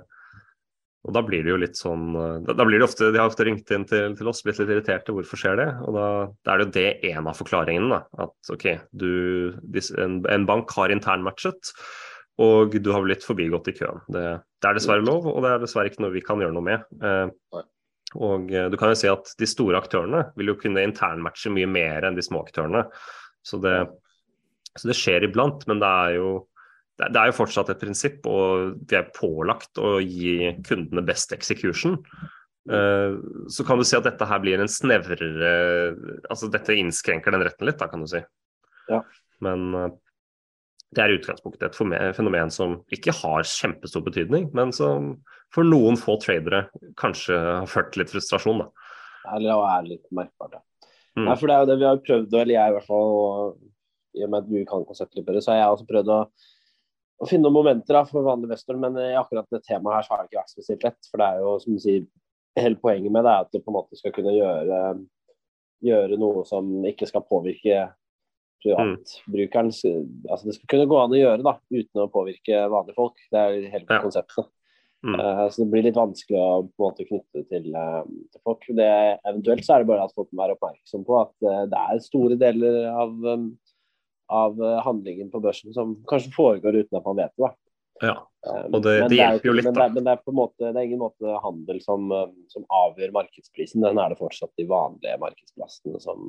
og, 1.06 1.12
da 1.14 1.22
blir 1.26 1.46
det 1.46 1.52
jo 1.54 1.60
litt 1.62 1.78
sånn 1.78 2.08
Da, 2.16 2.56
da 2.58 2.66
blir 2.66 2.82
det 2.82 2.88
ofte, 2.88 3.12
De 3.14 3.22
har 3.22 3.30
ofte 3.30 3.46
ringt 3.48 3.70
inn 3.72 3.86
til, 3.90 4.16
til 4.18 4.30
oss, 4.32 4.42
blitt 4.46 4.58
litt 4.62 4.72
irriterte. 4.74 5.14
Hvorfor 5.14 5.40
skjer 5.40 5.60
det? 5.62 5.68
Og 5.86 5.94
da, 5.98 6.08
da 6.42 6.56
er 6.56 6.62
det 6.62 6.66
jo 6.66 6.74
det 6.80 7.14
en 7.14 7.30
av 7.30 7.38
forklaringene. 7.38 7.92
da, 7.94 8.26
At 8.26 8.54
OK, 8.56 8.66
du, 8.98 9.12
en, 10.02 10.20
en 10.34 10.50
bank 10.50 10.74
har 10.78 10.94
internmatchet, 10.94 11.72
og 12.42 12.76
du 12.82 12.92
har 12.92 13.06
blitt 13.06 13.24
forbigått 13.24 13.70
i 13.72 13.76
køen. 13.78 14.02
Det, 14.12 14.26
det, 14.60 14.68
er 14.68 14.80
dessverre 14.80 15.06
lov, 15.06 15.30
og 15.32 15.46
det 15.46 15.54
er 15.54 15.64
dessverre 15.64 15.92
ikke 15.92 16.04
noe 16.04 16.16
vi 16.16 16.24
kan 16.26 16.42
gjøre 16.42 16.56
noe 16.58 16.66
med. 16.66 16.88
Eh, 17.00 17.62
og 18.16 18.52
eh, 18.52 18.68
du 18.72 18.80
kan 18.80 18.92
jo 18.92 18.98
si 19.00 19.12
at 19.12 19.32
de 19.40 19.48
store 19.50 19.80
aktørene 19.80 20.26
vil 20.40 20.52
jo 20.52 20.58
kunne 20.60 20.84
internmatche 20.84 21.54
mye 21.54 21.70
mer 21.70 22.08
enn 22.08 22.18
de 22.18 22.26
små 22.26 22.44
aktørene. 22.44 22.86
Så 23.46 23.60
det, 23.64 23.78
så 24.76 24.92
det 24.92 24.98
skjer 25.00 25.28
iblant, 25.28 25.64
men 25.70 25.80
det 25.84 25.92
er 26.08 26.18
jo 26.18 26.30
det 27.02 27.20
er 27.20 27.30
jo 27.30 27.36
fortsatt 27.36 27.74
et 27.74 27.82
prinsipp, 27.82 28.24
og 28.30 28.80
vi 28.88 28.98
er 28.98 29.12
pålagt 29.16 29.82
å 29.82 29.98
gi 30.00 30.54
kundene 30.64 31.04
best 31.06 31.34
execution. 31.36 31.98
Eh, 32.72 33.18
så 33.52 33.66
kan 33.68 33.78
du 33.78 33.86
si 33.88 33.98
at 33.98 34.08
dette 34.08 34.25
her 34.25 34.40
blir 34.42 34.58
en 34.58 34.72
snevrere 34.72 35.52
Altså 36.34 36.48
dette 36.50 36.74
innskrenker 36.74 37.36
den 37.36 37.44
retten 37.46 37.68
litt, 37.70 37.78
da, 37.78 37.90
kan 37.92 38.02
du 38.02 38.10
si. 38.10 38.24
Ja. 38.90 39.04
Men 39.44 39.68
eh, 39.75 39.92
det 40.96 41.04
er 41.04 41.12
i 41.12 41.18
utgangspunktet 41.20 41.68
et 41.68 42.16
fenomen 42.16 42.54
som 42.54 42.80
ikke 42.94 43.14
har 43.20 43.44
kjempestor 43.50 44.06
betydning, 44.06 44.48
men 44.56 44.72
som 44.75 45.18
for 45.54 45.68
noen 45.68 46.00
få 46.00 46.16
tradere 46.24 46.66
kanskje 47.00 47.36
har 47.36 47.70
ført 47.70 47.92
til 47.94 48.04
litt 48.04 48.14
frustrasjon. 48.14 48.64
da. 48.64 48.92
Eller 49.36 49.68
er 49.68 49.90
litt 49.90 50.06
merkbart, 50.16 50.58
ja. 50.58 50.90
Mm. 51.16 51.30
Nei, 51.30 51.36
for 51.40 51.48
det 51.48 51.56
er 51.56 51.64
jo 51.64 51.70
det 51.70 51.78
vi 51.80 51.88
har 51.88 52.02
prøvd, 52.04 52.34
eller 52.42 52.54
jeg 52.56 52.72
i 52.72 52.75
hvert 52.75 52.88
fall, 52.90 53.54
i 54.16 54.24
og 54.25 54.32
med 54.32 54.42
at 54.42 54.50
du 54.50 54.58
kan 54.68 54.88
konseptet 54.88 55.20
litt 55.20 55.28
bedre, 55.28 55.44
så 55.44 55.54
har 55.54 55.62
jeg 55.62 55.75
også 55.75 55.88
prøvd 55.92 56.12
å, 56.12 56.18
å 57.22 57.27
finne 57.29 57.48
noen 57.48 57.55
momenter 57.55 57.95
da, 57.95 58.03
for 58.07 58.25
vanlige 58.25 58.51
investorer, 58.51 58.79
Men 58.81 58.98
i 59.00 59.15
akkurat 59.19 59.48
det 59.51 59.63
temaet 59.65 59.98
her 59.98 60.07
så 60.07 60.13
har 60.13 60.24
det 60.24 60.31
ikke 60.31 60.41
vært 60.41 60.55
spesielt 60.55 60.88
lett. 60.88 61.10
For 61.12 61.22
det 61.22 61.27
er 61.27 61.43
jo, 61.43 61.51
som 61.63 61.75
du 61.75 61.84
sier, 61.84 62.07
hele 62.60 62.79
poenget 62.79 63.12
med 63.12 63.27
det 63.27 63.34
er 63.34 63.45
at 63.45 63.51
du 63.51 63.60
på 63.60 63.72
en 63.72 63.77
måte 63.77 64.00
skal 64.00 64.13
kunne 64.15 64.34
gjøre, 64.36 64.81
gjøre 65.86 66.19
noe 66.19 66.43
som 66.48 66.69
ikke 66.88 67.07
skal 67.10 67.25
påvirke 67.27 67.86
privatbrukeren. 68.65 69.72
Altså 69.72 70.50
det 70.50 70.57
skal 70.57 70.69
kunne 70.72 70.89
gå 70.89 71.00
an 71.00 71.15
å 71.15 71.19
gjøre 71.19 71.45
da, 71.45 71.57
uten 71.74 72.03
å 72.03 72.12
påvirke 72.12 72.65
vanlige 72.72 72.98
folk. 72.98 73.19
Det 73.31 73.41
er 73.41 73.57
hele 73.74 73.86
ja. 73.88 74.01
konseptet. 74.03 74.51
Mm. 75.05 75.19
Uh, 75.19 75.43
så 75.53 75.62
det 75.62 75.69
blir 75.69 75.84
litt 75.86 75.98
vanskelig 76.00 76.39
å 76.41 76.63
på 76.65 76.81
en 76.81 76.88
måte 76.88 77.05
knytte 77.05 77.43
til, 77.51 77.67
uh, 77.77 78.01
til 78.34 78.41
folk. 78.41 78.65
Det, 78.79 78.88
eventuelt 79.22 79.67
så 79.67 79.75
er 79.75 79.84
det 79.84 79.89
bare 79.91 80.07
at 80.07 80.15
folk 80.17 80.31
må 80.31 80.41
være 80.41 80.55
oppmerksom 80.57 81.03
på 81.05 81.19
at 81.19 81.36
uh, 81.45 81.63
det 81.69 81.81
er 81.84 82.01
store 82.01 82.38
deler 82.41 82.79
av 82.89 83.13
um, 83.13 83.51
av 84.27 84.63
eh, 84.63 84.82
handlingen 84.84 85.32
på 85.32 85.39
børsen 85.39 85.74
som 85.74 85.96
kanskje 86.10 86.34
foregår 86.36 86.75
uten 86.75 86.98
at 86.98 87.05
man 87.05 87.20
vet 87.20 87.34
det. 87.36 87.44
da. 87.48 87.53
Ja, 88.03 88.15
eh, 88.48 88.63
og 88.72 88.82
det, 88.84 88.96
det 89.10 89.20
hjelper 89.20 89.50
jo 89.50 89.55
litt, 89.55 89.67
men, 89.70 89.77
det, 89.77 89.89
men 89.96 90.08
det, 90.08 90.15
er 90.15 90.24
på 90.24 90.34
en 90.34 90.39
måte, 90.39 90.63
det 90.65 90.74
er 90.74 90.88
ingen 90.88 91.03
måte 91.03 91.36
handel 91.44 91.82
som, 91.84 92.08
eh, 92.12 92.32
som, 92.51 92.65
avgjør 92.84 93.13
markedsprisen. 93.15 93.86
Den 93.86 94.01
er 94.01 94.13
det 94.13 94.20
fortsatt 94.20 94.51
de 94.60 94.67
vanlige 94.70 95.20
markedsplassene 95.22 96.01
som, 96.03 96.25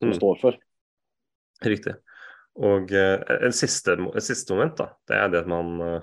som 0.00 0.12
mm. 0.12 0.16
står 0.16 0.40
for. 0.44 0.62
Riktig. 1.66 1.98
Og 2.60 2.90
en 2.92 3.52
siste, 3.54 3.94
et 3.94 4.24
siste 4.26 4.56
moment, 4.56 4.74
da, 4.80 4.88
det 5.08 5.18
er 5.20 5.28
det 5.32 5.42
man 5.48 6.00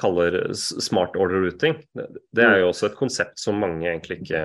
kaller 0.00 0.54
smart 0.56 1.18
order 1.20 1.42
routing. 1.44 1.74
Det 1.92 2.46
er 2.46 2.62
jo 2.62 2.70
også 2.70 2.88
et 2.88 2.96
konsept 2.96 3.42
som 3.42 3.58
mange 3.60 3.84
egentlig 3.90 4.22
ikke 4.22 4.40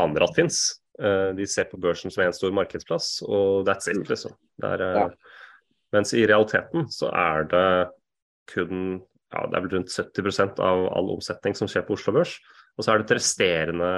aner 0.00 0.26
at 0.26 0.34
fins. 0.36 0.58
Eh, 0.98 1.30
de 1.38 1.46
ser 1.46 1.68
på 1.70 1.78
børsen 1.80 2.10
som 2.10 2.24
en 2.24 2.34
stor 2.34 2.54
markedsplass, 2.56 3.20
og 3.26 3.66
that's 3.68 3.90
it, 3.90 4.00
liksom. 4.10 4.34
Der, 4.62 4.82
ja. 4.82 5.04
Mens 5.94 6.12
i 6.14 6.26
realiteten 6.26 6.88
så 6.92 7.12
er 7.14 7.46
det 7.48 7.68
kun 8.50 8.98
ja, 9.28 9.42
det 9.44 9.58
er 9.58 9.64
vel 9.66 9.74
rundt 9.76 9.92
70% 9.92 10.60
av 10.64 10.86
all 10.96 11.10
omsetning 11.12 11.56
som 11.56 11.68
skjer 11.68 11.84
på 11.84 11.98
Oslo 11.98 12.14
Børs. 12.16 12.38
Og 12.78 12.84
så 12.84 12.92
er 12.92 13.00
det 13.00 13.08
et 13.08 13.18
resterende 13.18 13.88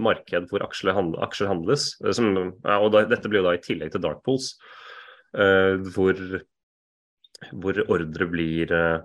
marked 0.00 0.46
hvor 0.48 0.64
aksjer, 0.64 0.94
handles. 0.94 1.90
Eh, 2.00 2.14
som, 2.16 2.30
ja, 2.64 2.78
og 2.78 2.92
da, 2.94 3.04
dette 3.10 3.28
blir 3.28 3.42
jo 3.42 3.50
da 3.50 3.56
i 3.58 3.62
tillegg 3.64 3.92
til 3.92 4.02
dark 4.04 4.22
pools, 4.26 4.54
uh, 5.36 5.76
hvor, 5.94 6.16
hvor 7.52 7.82
ordre 7.86 8.28
blir 8.30 8.72
uh, 8.72 9.02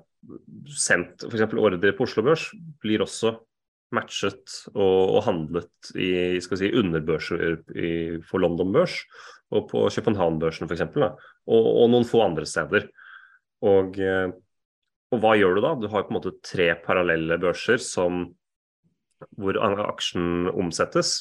sendt 0.71 1.27
F.eks. 1.27 1.51
ordre 1.53 1.93
på 1.97 2.07
Oslo 2.07 2.23
Børs 2.25 2.47
blir 2.81 3.03
også 3.05 3.35
matchet 3.93 4.55
og, 4.73 5.17
og 5.17 5.21
handlet 5.27 5.91
i 5.93 6.39
si, 6.41 6.71
underbørser 6.71 7.59
i, 7.75 7.89
for 8.25 8.41
London 8.43 8.73
Børs 8.75 8.97
og 9.53 9.67
på 9.69 9.85
København-børsen 9.93 10.69
f.eks. 10.69 10.85
Og, 10.95 11.67
og 11.69 11.91
noen 11.93 12.07
få 12.07 12.23
andre 12.25 12.47
steder. 12.49 12.87
Og, 13.65 13.99
eh, 14.01 14.31
og, 15.11 15.19
hva 15.21 15.35
gjør 15.37 15.57
du 15.57 15.63
da? 15.63 15.75
Du 15.79 15.87
har 15.91 16.07
på 16.07 16.13
en 16.13 16.17
måte 16.17 16.35
tre 16.45 16.71
parallelle 16.81 17.37
børser 17.41 17.79
som, 17.81 18.25
hvor 19.37 19.59
aksjen 19.85 20.49
omsettes. 20.51 21.19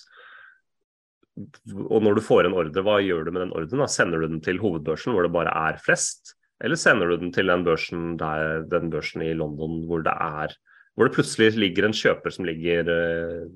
Og 1.34 1.98
når 2.04 2.16
du 2.16 2.24
får 2.24 2.46
en 2.46 2.56
ordre, 2.56 2.82
hva 2.86 3.00
gjør 3.02 3.26
du 3.26 3.34
med 3.34 3.46
den 3.46 3.54
ordren? 3.54 3.84
Sender 3.90 4.22
du 4.22 4.28
den 4.30 4.42
til 4.44 4.60
hovedbørsen 4.62 5.14
hvor 5.14 5.26
det 5.26 5.34
bare 5.34 5.52
er 5.68 5.80
flest? 5.82 6.36
Eller 6.64 6.78
sender 6.78 7.10
du 7.10 7.18
den 7.18 7.32
til 7.34 7.50
den 7.50 7.64
børsen, 7.66 8.14
der, 8.20 8.62
den 8.70 8.88
børsen 8.92 9.24
i 9.26 9.34
London 9.36 9.82
hvor 9.88 10.04
det 10.06 10.14
er 10.14 10.54
hvor 10.94 11.08
det 11.08 11.16
plutselig 11.16 11.54
ligger 11.58 11.88
en 11.88 11.96
kjøper 11.96 12.34
som 12.34 12.46
ligger, 12.46 12.90
eh, 12.90 13.48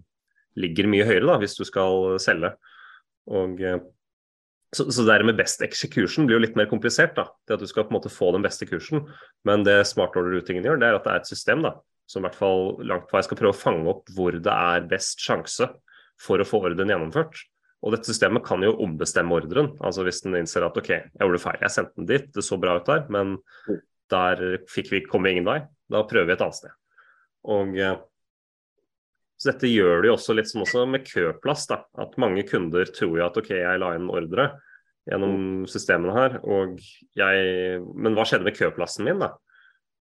ligger 0.59 0.90
mye 0.90 1.07
høyere, 1.07 1.26
da, 1.26 1.38
hvis 1.42 1.57
du 1.59 1.64
skal 1.66 2.18
selge. 2.23 2.52
Og, 3.30 3.61
eh, 3.62 3.78
så, 4.75 4.88
så 4.92 5.04
det 5.07 5.25
med 5.25 5.38
best 5.38 5.62
execution 5.64 6.26
blir 6.28 6.38
jo 6.38 6.45
litt 6.45 6.57
mer 6.59 6.68
komplisert. 6.71 7.14
da, 7.16 7.28
det 7.47 7.57
at 7.57 7.61
Du 7.62 7.71
skal 7.71 7.87
på 7.87 7.95
en 7.95 8.00
måte 8.00 8.12
få 8.12 8.33
den 8.35 8.45
beste 8.45 8.66
kursen. 8.68 9.07
Men 9.49 9.64
det 9.64 9.87
smart 9.88 10.16
order-rutingen 10.18 10.66
gjør, 10.66 10.80
det 10.80 10.88
er 10.88 10.99
at 10.99 11.07
det 11.07 11.12
er 11.14 11.23
et 11.23 11.30
system 11.30 11.62
da, 11.64 11.76
som 12.11 12.23
i 12.23 12.28
hvert 12.28 12.40
fall 12.40 12.64
langt 12.85 13.07
på 13.09 13.16
vei 13.16 13.23
skal 13.25 13.40
prøve 13.40 13.54
å 13.54 13.62
fange 13.62 13.95
opp 13.95 14.11
hvor 14.16 14.35
det 14.35 14.57
er 14.75 14.90
best 14.90 15.23
sjanse 15.25 15.71
for 16.21 16.42
å 16.42 16.49
få 16.49 16.61
ordren 16.66 16.90
gjennomført. 16.90 17.38
Og 17.87 17.95
dette 17.95 18.11
systemet 18.11 18.42
kan 18.47 18.62
jo 18.64 18.75
ombestemme 18.83 19.37
ordren. 19.38 19.71
altså 19.78 20.02
Hvis 20.02 20.25
den 20.25 20.35
innser 20.40 20.66
at 20.66 20.76
OK, 20.76 20.90
jeg 20.90 21.23
gjorde 21.23 21.42
feil, 21.45 21.61
jeg 21.62 21.75
sendte 21.76 21.95
den 22.00 22.11
dit, 22.11 22.26
det 22.35 22.42
så 22.42 22.59
bra 22.59 22.75
ut 22.80 22.90
der, 22.90 23.04
men 23.14 23.37
der 24.11 24.42
fikk 24.73 24.90
vi, 24.90 25.04
kom 25.07 25.23
vi 25.25 25.37
ingen 25.37 25.47
vei. 25.47 25.61
Da 25.88 26.02
prøver 26.09 26.26
vi 26.26 26.35
et 26.35 26.42
annet 26.42 26.59
sted. 26.59 26.75
Og 27.47 27.76
eh, 27.78 27.99
så 29.38 29.52
dette 29.52 29.71
gjør 29.71 30.02
det 30.02 30.11
jo 30.11 30.16
også 30.16 30.35
litt 30.35 30.50
som 30.50 30.64
også 30.64 30.85
med 30.90 31.04
køplass. 31.07 31.68
da, 31.71 31.85
At 32.02 32.16
mange 32.18 32.42
kunder 32.49 32.88
tror 32.90 33.14
jo 33.21 33.26
at 33.26 33.37
OK, 33.38 33.52
jeg 33.54 33.83
la 33.83 33.92
inn 33.95 34.11
ordre 34.11 34.50
gjennom 35.09 35.64
systemene 35.71 36.12
her, 36.12 36.35
og 36.45 36.80
jeg 37.16 37.78
Men 37.97 38.16
hva 38.16 38.26
skjedde 38.28 38.45
med 38.45 38.59
køplassen 38.59 39.07
min, 39.07 39.23
da? 39.23 39.30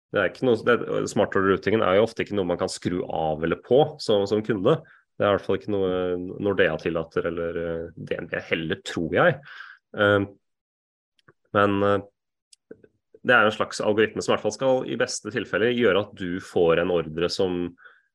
Det 0.08 0.20
er 0.20 0.30
ikke 0.30 0.48
noe, 0.48 0.58
det, 0.64 0.76
Smart 1.12 1.36
order-routingen 1.36 1.84
er 1.84 1.98
jo 1.98 2.06
ofte 2.06 2.24
ikke 2.24 2.38
noe 2.38 2.48
man 2.48 2.58
kan 2.58 2.72
skru 2.72 3.02
av 3.04 3.44
eller 3.44 3.60
på 3.60 3.82
som, 4.00 4.24
som 4.26 4.40
kunde. 4.42 4.78
Det 5.18 5.26
er 5.26 5.34
i 5.34 5.36
hvert 5.36 5.44
fall 5.44 5.58
ikke 5.60 5.74
noe 5.74 5.92
Nordea 6.40 6.78
tillater, 6.80 7.28
eller 7.28 7.58
eh, 7.62 7.88
DNB 8.08 8.32
heller, 8.48 8.80
tror 8.88 9.16
jeg. 9.18 9.36
Uh, 9.92 10.24
men 11.56 11.76
det 13.28 13.36
er 13.36 13.48
en 13.48 13.54
slags 13.54 13.82
algoritme 13.84 14.24
som 14.24 14.32
i 14.32 14.34
hvert 14.36 14.46
fall 14.46 14.54
skal 14.54 14.86
i 14.88 14.96
beste 15.00 15.32
tilfelle 15.34 15.74
gjøre 15.76 16.06
at 16.06 16.14
du 16.16 16.38
får 16.44 16.80
en 16.82 16.94
ordre 16.94 17.28
som 17.32 17.66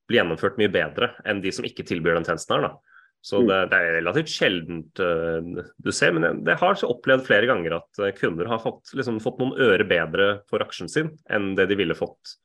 blir 0.09 0.19
gjennomført 0.19 0.57
mye 0.59 0.71
bedre 0.73 1.13
enn 1.29 1.41
de 1.43 1.51
som 1.53 1.67
ikke 1.67 1.85
tilbyr 1.87 2.17
den 2.17 2.25
tjenesten 2.27 2.57
her. 2.57 2.65
da. 2.67 2.93
Så 3.23 3.39
mm. 3.39 3.47
det, 3.47 3.57
det, 3.71 3.79
er 3.79 3.97
relativt 3.99 4.31
sjeldent 4.33 4.99
uh, 4.99 5.61
du 5.79 5.91
ser, 5.95 6.15
men 6.15 6.27
jeg, 6.27 6.41
det 6.49 6.57
har 6.59 6.81
opplevd 6.89 7.23
flere 7.27 7.47
ganger 7.47 7.77
at 7.77 8.01
uh, 8.01 8.09
kunder 8.17 8.49
har 8.51 8.59
fått, 8.59 8.91
liksom, 8.99 9.21
fått, 9.23 9.39
noen 9.39 9.55
øre 9.63 9.85
bedre 9.87 10.27
for 10.51 10.65
aksjen 10.65 10.91
sin 10.91 11.13
enn 11.31 11.53
det 11.59 11.69
de 11.71 11.79
ville 11.79 11.95
fått 11.97 12.35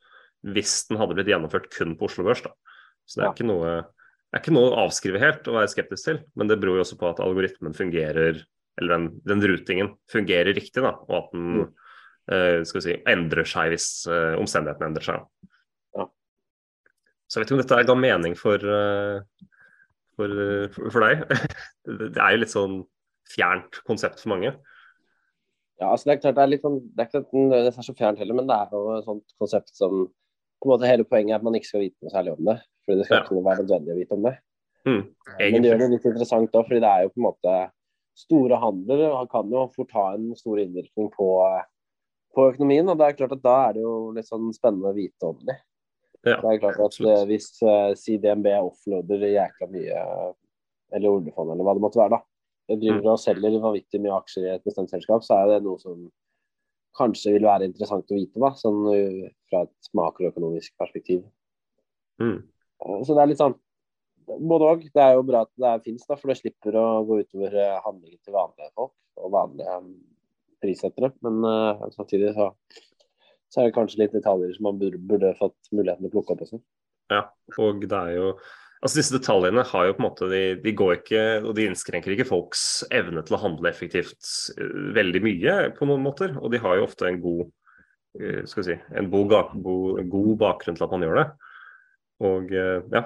hvis 0.47 0.85
den 0.87 1.01
hadde 1.01 1.17
blitt 1.17 1.27
gjennomført 1.27 1.67
kun 1.73 1.97
på 1.99 2.07
Oslo 2.07 2.23
Børs. 2.23 2.45
da. 2.45 2.53
Så 3.03 3.19
det 3.19 3.25
er, 3.25 3.27
Ja. 3.27 3.33
ikke 3.35 3.49
noe, 3.49 3.73
er 4.31 4.39
ikke 4.39 4.55
noe 4.55 4.69
å 4.69 4.85
avskrive 4.85 5.19
helt 5.19 5.49
og 5.51 5.57
være 5.57 5.73
skeptisk 5.73 6.07
til, 6.07 6.21
men 6.39 6.47
det 6.47 6.61
beror 6.61 6.79
jo 6.79 6.85
også 6.85 6.99
på 7.01 7.09
at 7.09 7.19
algoritmen 7.25 7.75
fungerer, 7.75 8.39
eller 8.79 8.93
den, 8.95 9.09
den 9.27 9.43
rutingen 9.51 9.91
fungerer 10.07 10.55
riktig, 10.55 10.79
da, 10.85 10.95
og 10.95 11.15
at 11.17 11.31
den 11.35 11.47
Mm. 11.65 11.69
Eh, 12.31 12.61
skal 12.67 12.79
vi 12.79 12.85
si, 12.85 12.95
endrer 13.09 13.47
seg 13.47 13.73
hvis 13.73 13.89
eh, 14.11 14.35
omstendighetene 14.39 14.91
endrer 14.91 15.07
seg. 15.07 15.25
Ja. 15.97 16.07
Så 17.27 17.39
jeg 17.39 17.43
vet 17.43 17.51
ikke 17.51 17.57
om 17.57 17.63
dette 17.63 17.87
ga 17.89 17.97
mening 17.97 18.37
for, 18.39 18.63
eh, 18.63 19.47
for, 20.17 20.39
for, 20.79 21.05
deg. 21.05 21.25
Det 22.15 22.21
er 22.21 22.35
jo 22.35 22.43
litt 22.43 22.55
sånn 22.55 22.79
fjernt 23.29 23.81
konsept 23.87 24.21
for 24.21 24.33
mange. 24.33 24.55
Ja, 25.79 25.93
altså 25.93 26.09
det 26.09 26.17
er 26.17 26.23
klart 26.25 26.35
det 26.35 26.43
er 26.43 26.51
litt 26.51 26.63
sånn, 26.65 26.79
det 26.91 27.05
er 27.05 27.07
ikke 27.07 27.43
det 27.53 27.59
er 27.69 27.85
så 27.85 27.93
fjernt 27.95 28.19
heller, 28.19 28.35
men 28.35 28.49
det 28.49 28.55
er 28.57 28.73
jo 28.75 28.81
et 28.97 29.05
sånt 29.05 29.37
konsept 29.39 29.71
som 29.77 30.09
på 30.59 30.67
en 30.67 30.73
måte 30.73 30.89
Hele 30.89 31.05
poenget 31.07 31.37
er 31.37 31.39
at 31.39 31.45
man 31.47 31.55
ikke 31.55 31.69
skal 31.69 31.85
vite 31.85 32.03
noe 32.03 32.11
særlig 32.11 32.33
om 32.35 32.49
det. 32.49 32.57
Fordi 32.83 32.97
det 32.99 33.05
skal 33.07 33.17
Ja. 33.19 33.23
ikke 33.23 33.43
være 33.45 33.63
nødvendig 33.63 33.93
å 33.93 33.99
vite 33.99 34.17
om 34.17 34.25
det. 34.27 34.33
Mm, 34.87 35.03
Men 35.39 35.61
det 35.61 35.69
gjør 35.69 35.79
det 35.79 35.89
litt 35.91 36.05
interessant 36.09 36.55
òg, 36.55 36.65
fordi 36.67 36.79
det 36.83 36.89
er 36.89 37.03
jo 37.03 37.11
på 37.13 37.19
en 37.21 37.27
måte 37.29 37.53
Store 38.19 38.57
handler 38.59 39.27
kan 39.31 39.47
jo 39.47 39.61
fort 39.71 39.91
ha 39.95 40.05
en 40.15 40.35
stor 40.35 40.59
innvirkning 40.59 41.07
på, 41.13 41.27
på 42.35 42.45
økonomien. 42.51 42.87
og 42.89 42.97
det 42.99 43.07
er 43.07 43.17
klart 43.17 43.31
at 43.35 43.41
Da 43.43 43.55
er 43.69 43.73
det 43.73 43.81
jo 43.83 44.11
litt 44.15 44.27
sånn 44.29 44.51
spennende 44.53 44.91
å 44.91 44.95
vite 44.95 45.23
om 45.29 45.37
det. 45.45 45.57
Ja, 46.25 46.35
Det 46.41 46.49
er 46.53 46.59
klart 46.59 46.79
at 46.79 46.85
absolutt. 46.85 47.17
eh, 47.17 47.25
Hvis 47.25 47.47
uh, 47.63 47.93
si 47.95 48.17
DNB 48.17 48.47
offloader 48.59 49.23
jækla 49.29 49.69
mye, 49.71 50.33
eller 50.91 51.09
oljefondet 51.09 51.53
eller 51.55 51.63
hva 51.67 51.73
det 51.77 51.81
måtte 51.85 52.01
være, 52.01 52.09
da. 52.17 52.21
Jeg 52.69 52.79
driver 52.81 53.01
Mm. 53.01 53.11
og 53.13 53.19
selger 53.19 53.59
vanvittig 53.61 54.01
mye 54.01 54.17
aksjer 54.21 54.43
i 54.45 54.55
et 54.55 54.63
bestemt 54.63 54.89
selskap, 54.91 55.23
så 55.23 55.33
er 55.41 55.47
det 55.55 55.63
noe 55.63 55.79
som 55.79 56.11
kanskje 56.97 57.31
vil 57.33 57.43
være 57.47 57.65
interessant 57.69 58.11
å 58.11 58.15
vite, 58.17 58.37
da, 58.39 58.49
sånn 58.57 58.83
uh, 58.89 59.29
fra 59.49 59.61
et 59.63 59.89
makroøkonomisk 59.95 60.75
perspektiv. 60.77 61.23
Mm. 62.19 62.43
Eh, 62.85 63.03
Så 63.03 63.15
det 63.15 63.21
er 63.23 63.27
litt 63.31 63.39
sånn 63.41 63.55
både 64.27 64.67
òg. 64.69 64.81
Det 64.93 65.01
er 65.01 65.13
jo 65.15 65.23
bra 65.23 65.41
at 65.41 65.49
det 65.57 65.83
fins, 65.85 66.05
for 66.05 66.27
det 66.27 66.37
slipper 66.37 66.75
å 66.77 67.05
gå 67.07 67.21
utover 67.23 67.55
eh, 67.55 67.79
handlingen 67.85 68.19
til 68.21 68.33
vanlige 68.33 68.69
folk 68.75 68.93
og 69.17 69.31
vanlige 69.31 69.79
prissettere. 70.63 71.11
Men 71.25 71.43
uh, 71.45 71.83
samtidig 71.95 72.33
så, 72.37 72.51
så 73.49 73.61
er 73.61 73.69
det 73.69 73.75
kanskje 73.77 74.03
litt 74.03 74.15
detaljer 74.15 74.55
som 74.55 74.69
man 74.69 74.79
burde, 74.81 75.01
burde 75.11 75.35
fått 75.39 75.57
muligheten 75.73 76.05
til 76.05 76.11
å 76.11 76.15
plukke 76.17 76.35
opp 76.35 76.43
også. 76.47 76.61
Ja, 77.09 77.23
og 77.57 77.85
det 77.89 78.01
er 78.07 78.17
jo 78.19 78.33
Altså 78.79 79.01
Disse 79.01 79.17
detaljene 79.17 79.65
har 79.67 79.87
jo 79.89 79.95
på 79.97 79.99
en 79.99 80.05
måte, 80.05 80.27
de, 80.31 80.41
de 80.63 80.71
går 80.71 80.93
ikke, 81.01 81.23
og 81.43 81.49
de 81.57 81.65
innskrenker 81.67 82.13
ikke 82.13 82.29
folks 82.29 82.61
evne 82.95 83.19
til 83.27 83.35
å 83.35 83.39
handle 83.41 83.67
effektivt 83.67 84.29
eh, 84.55 84.69
veldig 84.95 85.19
mye 85.25 85.55
på 85.75 85.87
noen 85.89 86.05
måter. 86.05 86.31
Og 86.39 86.53
de 86.53 86.61
har 86.63 86.77
jo 86.79 86.85
ofte 86.85 87.09
en 87.09 87.17
god 87.19 87.41
eh, 88.21 88.45
skal 88.47 88.61
vi 88.61 88.67
si, 88.69 88.77
en 88.95 89.09
god, 89.11 89.35
god, 89.59 90.31
bakgrunn 90.39 90.79
til 90.79 90.87
at 90.87 90.95
man 90.95 91.03
gjør 91.03 91.19
det. 91.19 91.25
Og 92.29 92.55
ja, 92.55 93.03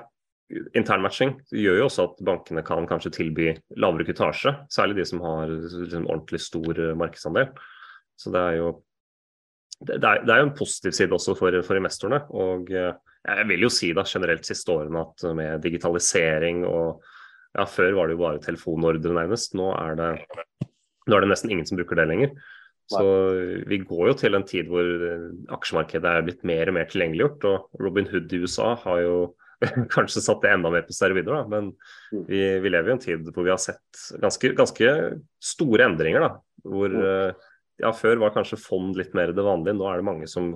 internmatching 0.78 1.36
gjør 1.54 1.80
jo 1.80 1.86
også 1.88 2.08
at 2.10 2.24
bankene 2.26 2.64
kan 2.66 2.88
kanskje 2.90 3.14
tilby 3.18 3.52
lavere 3.80 4.08
kutasje, 4.08 4.56
særlig 4.72 5.00
de 5.00 5.06
som 5.10 5.22
har 5.24 5.52
liksom, 5.52 6.08
ordentlig 6.08 6.42
stor 6.44 6.80
eh, 6.80 6.98
markedsandel. 7.00 7.54
Så 8.20 8.34
det 8.34 8.42
er 8.42 8.60
jo 8.62 8.74
det 9.84 9.98
er, 9.98 10.22
det 10.24 10.32
er 10.32 10.40
jo 10.40 10.48
en 10.48 10.56
positiv 10.56 10.94
side 10.96 11.16
også 11.16 11.34
for, 11.36 11.56
for 11.66 11.80
investorene. 11.80 12.22
og 12.32 12.72
eh, 12.72 12.94
jeg 13.24 13.48
vil 13.48 13.66
jo 13.66 13.72
si 13.72 13.94
da 13.96 14.04
generelt 14.08 14.46
siste 14.48 14.72
årene 14.74 15.00
at 15.06 15.24
med 15.36 15.64
digitalisering 15.64 16.66
og 16.68 17.04
ja, 17.54 17.68
Før 17.70 17.94
var 17.94 18.10
det 18.10 18.16
jo 18.16 18.24
bare 18.24 18.42
telefonordre 18.42 19.14
nærmest. 19.14 19.52
Nå 19.54 19.68
er 19.78 19.94
det, 19.94 20.08
nå 21.06 21.14
er 21.14 21.22
det 21.22 21.28
nesten 21.30 21.52
ingen 21.54 21.68
som 21.70 21.78
bruker 21.78 22.00
det 22.00 22.08
lenger. 22.10 22.32
Så 22.90 23.04
vi 23.70 23.78
går 23.86 24.08
jo 24.10 24.16
til 24.18 24.34
en 24.34 24.46
tid 24.48 24.72
hvor 24.72 24.82
eh, 24.82 25.28
aksjemarkedet 25.54 26.10
er 26.10 26.26
blitt 26.26 26.42
mer 26.50 26.72
og 26.72 26.78
mer 26.80 26.90
tilgjengeliggjort. 26.90 27.46
Og 27.46 27.84
Robin 27.86 28.10
Hood 28.10 28.34
i 28.34 28.42
USA 28.42 28.74
har 28.82 29.04
jo 29.04 29.18
kanskje 29.96 30.22
satt 30.24 30.42
det 30.44 30.52
enda 30.54 30.72
mer 30.74 30.86
på 30.88 30.96
steroider, 30.96 31.32
da. 31.34 31.44
Men 31.50 31.72
Mm. 32.14 32.26
vi, 32.28 32.42
vi 32.62 32.70
lever 32.70 32.90
i 32.92 32.94
en 32.94 33.02
tid 33.02 33.30
hvor 33.34 33.44
vi 33.48 33.50
har 33.54 33.58
sett 33.62 34.04
ganske, 34.22 34.52
ganske 34.58 34.90
store 35.42 35.88
endringer. 35.90 36.20
da, 36.28 36.30
hvor 36.68 36.90
Mm. 36.94 37.04
eh, 37.10 37.50
ja, 37.82 37.90
Før 37.92 38.20
var 38.22 38.34
kanskje 38.36 38.60
fond 38.62 38.96
litt 38.96 39.16
mer 39.18 39.32
det 39.34 39.44
vanlige. 39.44 39.74
Nå 39.80 39.88
er 39.90 39.98
det 39.98 40.06
mange 40.06 40.28
som, 40.30 40.52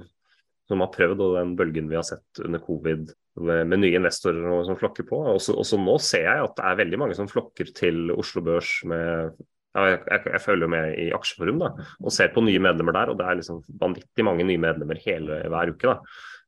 som 0.70 0.80
har 0.84 0.92
prøvd, 0.94 1.20
og 1.26 1.38
den 1.40 1.56
bølgen 1.58 1.90
vi 1.90 1.96
har 1.98 2.06
sett 2.06 2.44
under 2.46 2.60
covid 2.62 3.10
med, 3.42 3.68
med 3.68 3.80
nye 3.82 3.98
investorer 3.98 4.46
og, 4.54 4.66
som 4.68 4.78
flokker 4.78 5.06
på. 5.10 5.18
Også, 5.34 5.56
også 5.58 5.80
nå 5.82 5.98
ser 6.00 6.28
jeg 6.30 6.44
at 6.46 6.56
det 6.60 6.66
er 6.70 6.80
veldig 6.84 7.00
mange 7.02 7.18
som 7.18 7.28
flokker 7.28 7.74
til 7.74 8.12
Oslo 8.14 8.42
Børs 8.46 8.84
med 8.86 9.34
ja, 9.78 9.84
jeg, 9.92 10.00
jeg, 10.10 10.22
jeg 10.34 10.42
følger 10.42 10.70
med 10.74 10.94
i 10.98 11.10
Aksjeforum 11.14 11.60
da, 11.62 11.68
og 12.02 12.14
ser 12.14 12.32
på 12.34 12.42
nye 12.42 12.62
medlemmer 12.64 12.96
der, 12.96 13.12
og 13.12 13.18
det 13.20 13.26
er 13.30 13.36
liksom 13.42 13.60
vanvittig 13.82 14.24
mange 14.26 14.46
nye 14.48 14.62
medlemmer 14.62 14.98
hele, 15.04 15.42
hver 15.54 15.70
uke. 15.74 15.92
da. 15.92 16.00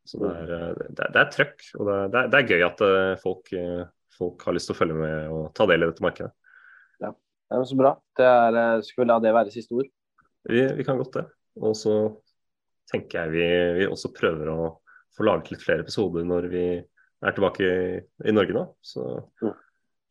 Så 0.10 0.19
det 0.24 0.30
er, 0.34 0.52
eh, 0.58 0.74
det, 0.89 1.00
er- 1.06 1.12
det 1.13 1.22
er 1.22 1.32
trøkk, 1.36 1.65
og 1.78 1.89
det 1.89 1.95
er, 2.24 2.30
det 2.34 2.39
er, 2.39 2.48
gøy 2.50 2.63
at 2.65 2.82
eh, 2.88 3.15
folk, 3.22 3.52
eh, 3.54 3.84
folk 4.17 4.45
har 4.48 4.56
lyst 4.58 4.69
til 4.72 4.76
å 4.76 4.80
følge 4.80 4.98
med 4.98 5.30
og 5.36 5.43
ta 5.58 5.67
del 5.69 5.86
i 5.86 5.89
dette 5.91 6.02
markedet. 6.06 6.32
Ja, 7.04 7.12
Så 7.65 7.78
bra. 7.78 7.95
Det 8.17 8.26
er, 8.26 8.58
eh, 8.62 8.82
skal 8.86 9.04
vi 9.04 9.08
la 9.10 9.19
det 9.24 9.34
være 9.34 9.54
siste 9.54 9.74
ord? 9.78 9.88
Vi, 10.50 10.63
vi 10.78 10.84
kan 10.88 10.98
godt 11.02 11.13
det. 11.19 11.26
Og 11.62 11.74
så 11.78 11.93
tenker 12.91 13.24
jeg 13.26 13.32
vi, 13.34 13.48
vi 13.80 13.88
også 13.89 14.12
prøver 14.15 14.50
å 14.54 14.60
få 15.17 15.26
laget 15.28 15.52
litt 15.54 15.63
flere 15.65 15.82
episoder 15.86 16.26
når 16.26 16.48
vi 16.52 16.63
er 16.80 17.34
tilbake 17.36 17.65
i, 17.65 17.98
i 18.30 18.32
Norge 18.36 18.54
nå. 18.56 18.65
Så 18.86 19.06
Mm. 19.41 19.54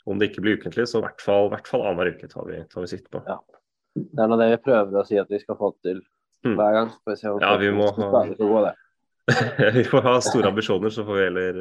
om 0.08 0.18
det 0.18 0.30
ikke 0.30 0.40
blir 0.44 0.56
ukentlig, 0.58 0.86
så 0.88 0.98
i 1.02 1.04
hvert 1.06 1.20
fall, 1.20 1.50
hvert 1.52 1.66
fall 1.68 1.82
annenhver 1.84 2.14
uke 2.16 2.28
tar 2.32 2.46
vi, 2.48 2.62
tar 2.72 2.80
vi 2.84 2.90
sikte 2.90 3.10
på. 3.12 3.22
Ja. 3.28 3.38
Det 3.98 4.22
er 4.22 4.28
nå 4.30 4.38
det 4.40 4.50
vi 4.54 4.62
prøver 4.70 5.00
å 5.02 5.06
si 5.06 5.18
at 5.20 5.28
vi 5.32 5.38
skal 5.42 5.56
få 5.58 5.72
til 5.82 6.00
Mm. 6.46 6.54
hver 6.54 6.72
gang. 6.72 6.90
Ja, 7.42 7.56
vi 7.58 7.70
må 7.74 7.88
ha- 7.90 8.72
vi 9.76 9.84
får 9.84 10.06
ha 10.06 10.14
store 10.24 10.48
ambisjoner, 10.52 10.90
så 10.90 11.04
får 11.04 11.18
vi 11.18 11.26
heller 11.26 11.60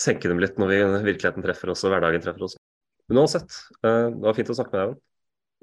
senke 0.00 0.30
dem 0.30 0.40
litt 0.42 0.58
når 0.60 0.70
vi, 0.70 0.78
virkeligheten 1.10 1.44
treffer 1.44 1.72
oss 1.74 1.84
og 1.86 1.94
hverdagen 1.94 2.22
treffer 2.22 2.46
oss. 2.46 2.56
Men 3.10 3.24
uansett, 3.24 3.58
eh, 3.84 4.06
det 4.14 4.24
var 4.24 4.36
fint 4.36 4.52
å 4.52 4.56
snakke 4.56 4.74
med 4.74 4.80
deg. 4.80 4.94
Even. 4.94 5.02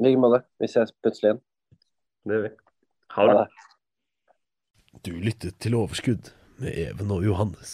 I 0.01 0.07
like 0.07 0.21
måte. 0.21 0.43
Vi 0.61 0.69
ses 0.69 0.93
plutselig 1.03 1.31
igjen. 1.31 1.41
Det 2.25 2.37
gjør 2.37 2.45
vi. 2.47 2.53
Ha 3.15 3.27
det. 3.31 3.47
Du 5.07 5.11
lyttet 5.23 5.57
til 5.63 5.75
Overskudd 5.79 6.31
med 6.61 6.77
Even 6.77 7.11
og 7.15 7.25
Johannes. 7.25 7.73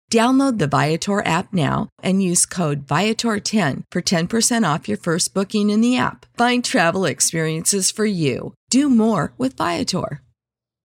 Download 0.11 0.57
the 0.57 0.67
Viator 0.67 1.25
app 1.25 1.53
now 1.53 1.87
and 2.03 2.21
use 2.21 2.45
code 2.45 2.85
Viator10 2.85 3.83
for 3.89 4.01
10% 4.01 4.75
off 4.75 4.89
your 4.89 4.97
first 4.97 5.33
booking 5.33 5.69
in 5.69 5.79
the 5.79 5.95
app. 5.95 6.25
Find 6.35 6.65
travel 6.65 7.05
experiences 7.05 7.91
for 7.91 8.05
you. 8.05 8.53
Do 8.69 8.89
more 8.89 9.31
with 9.37 9.55
Viator. 9.55 10.21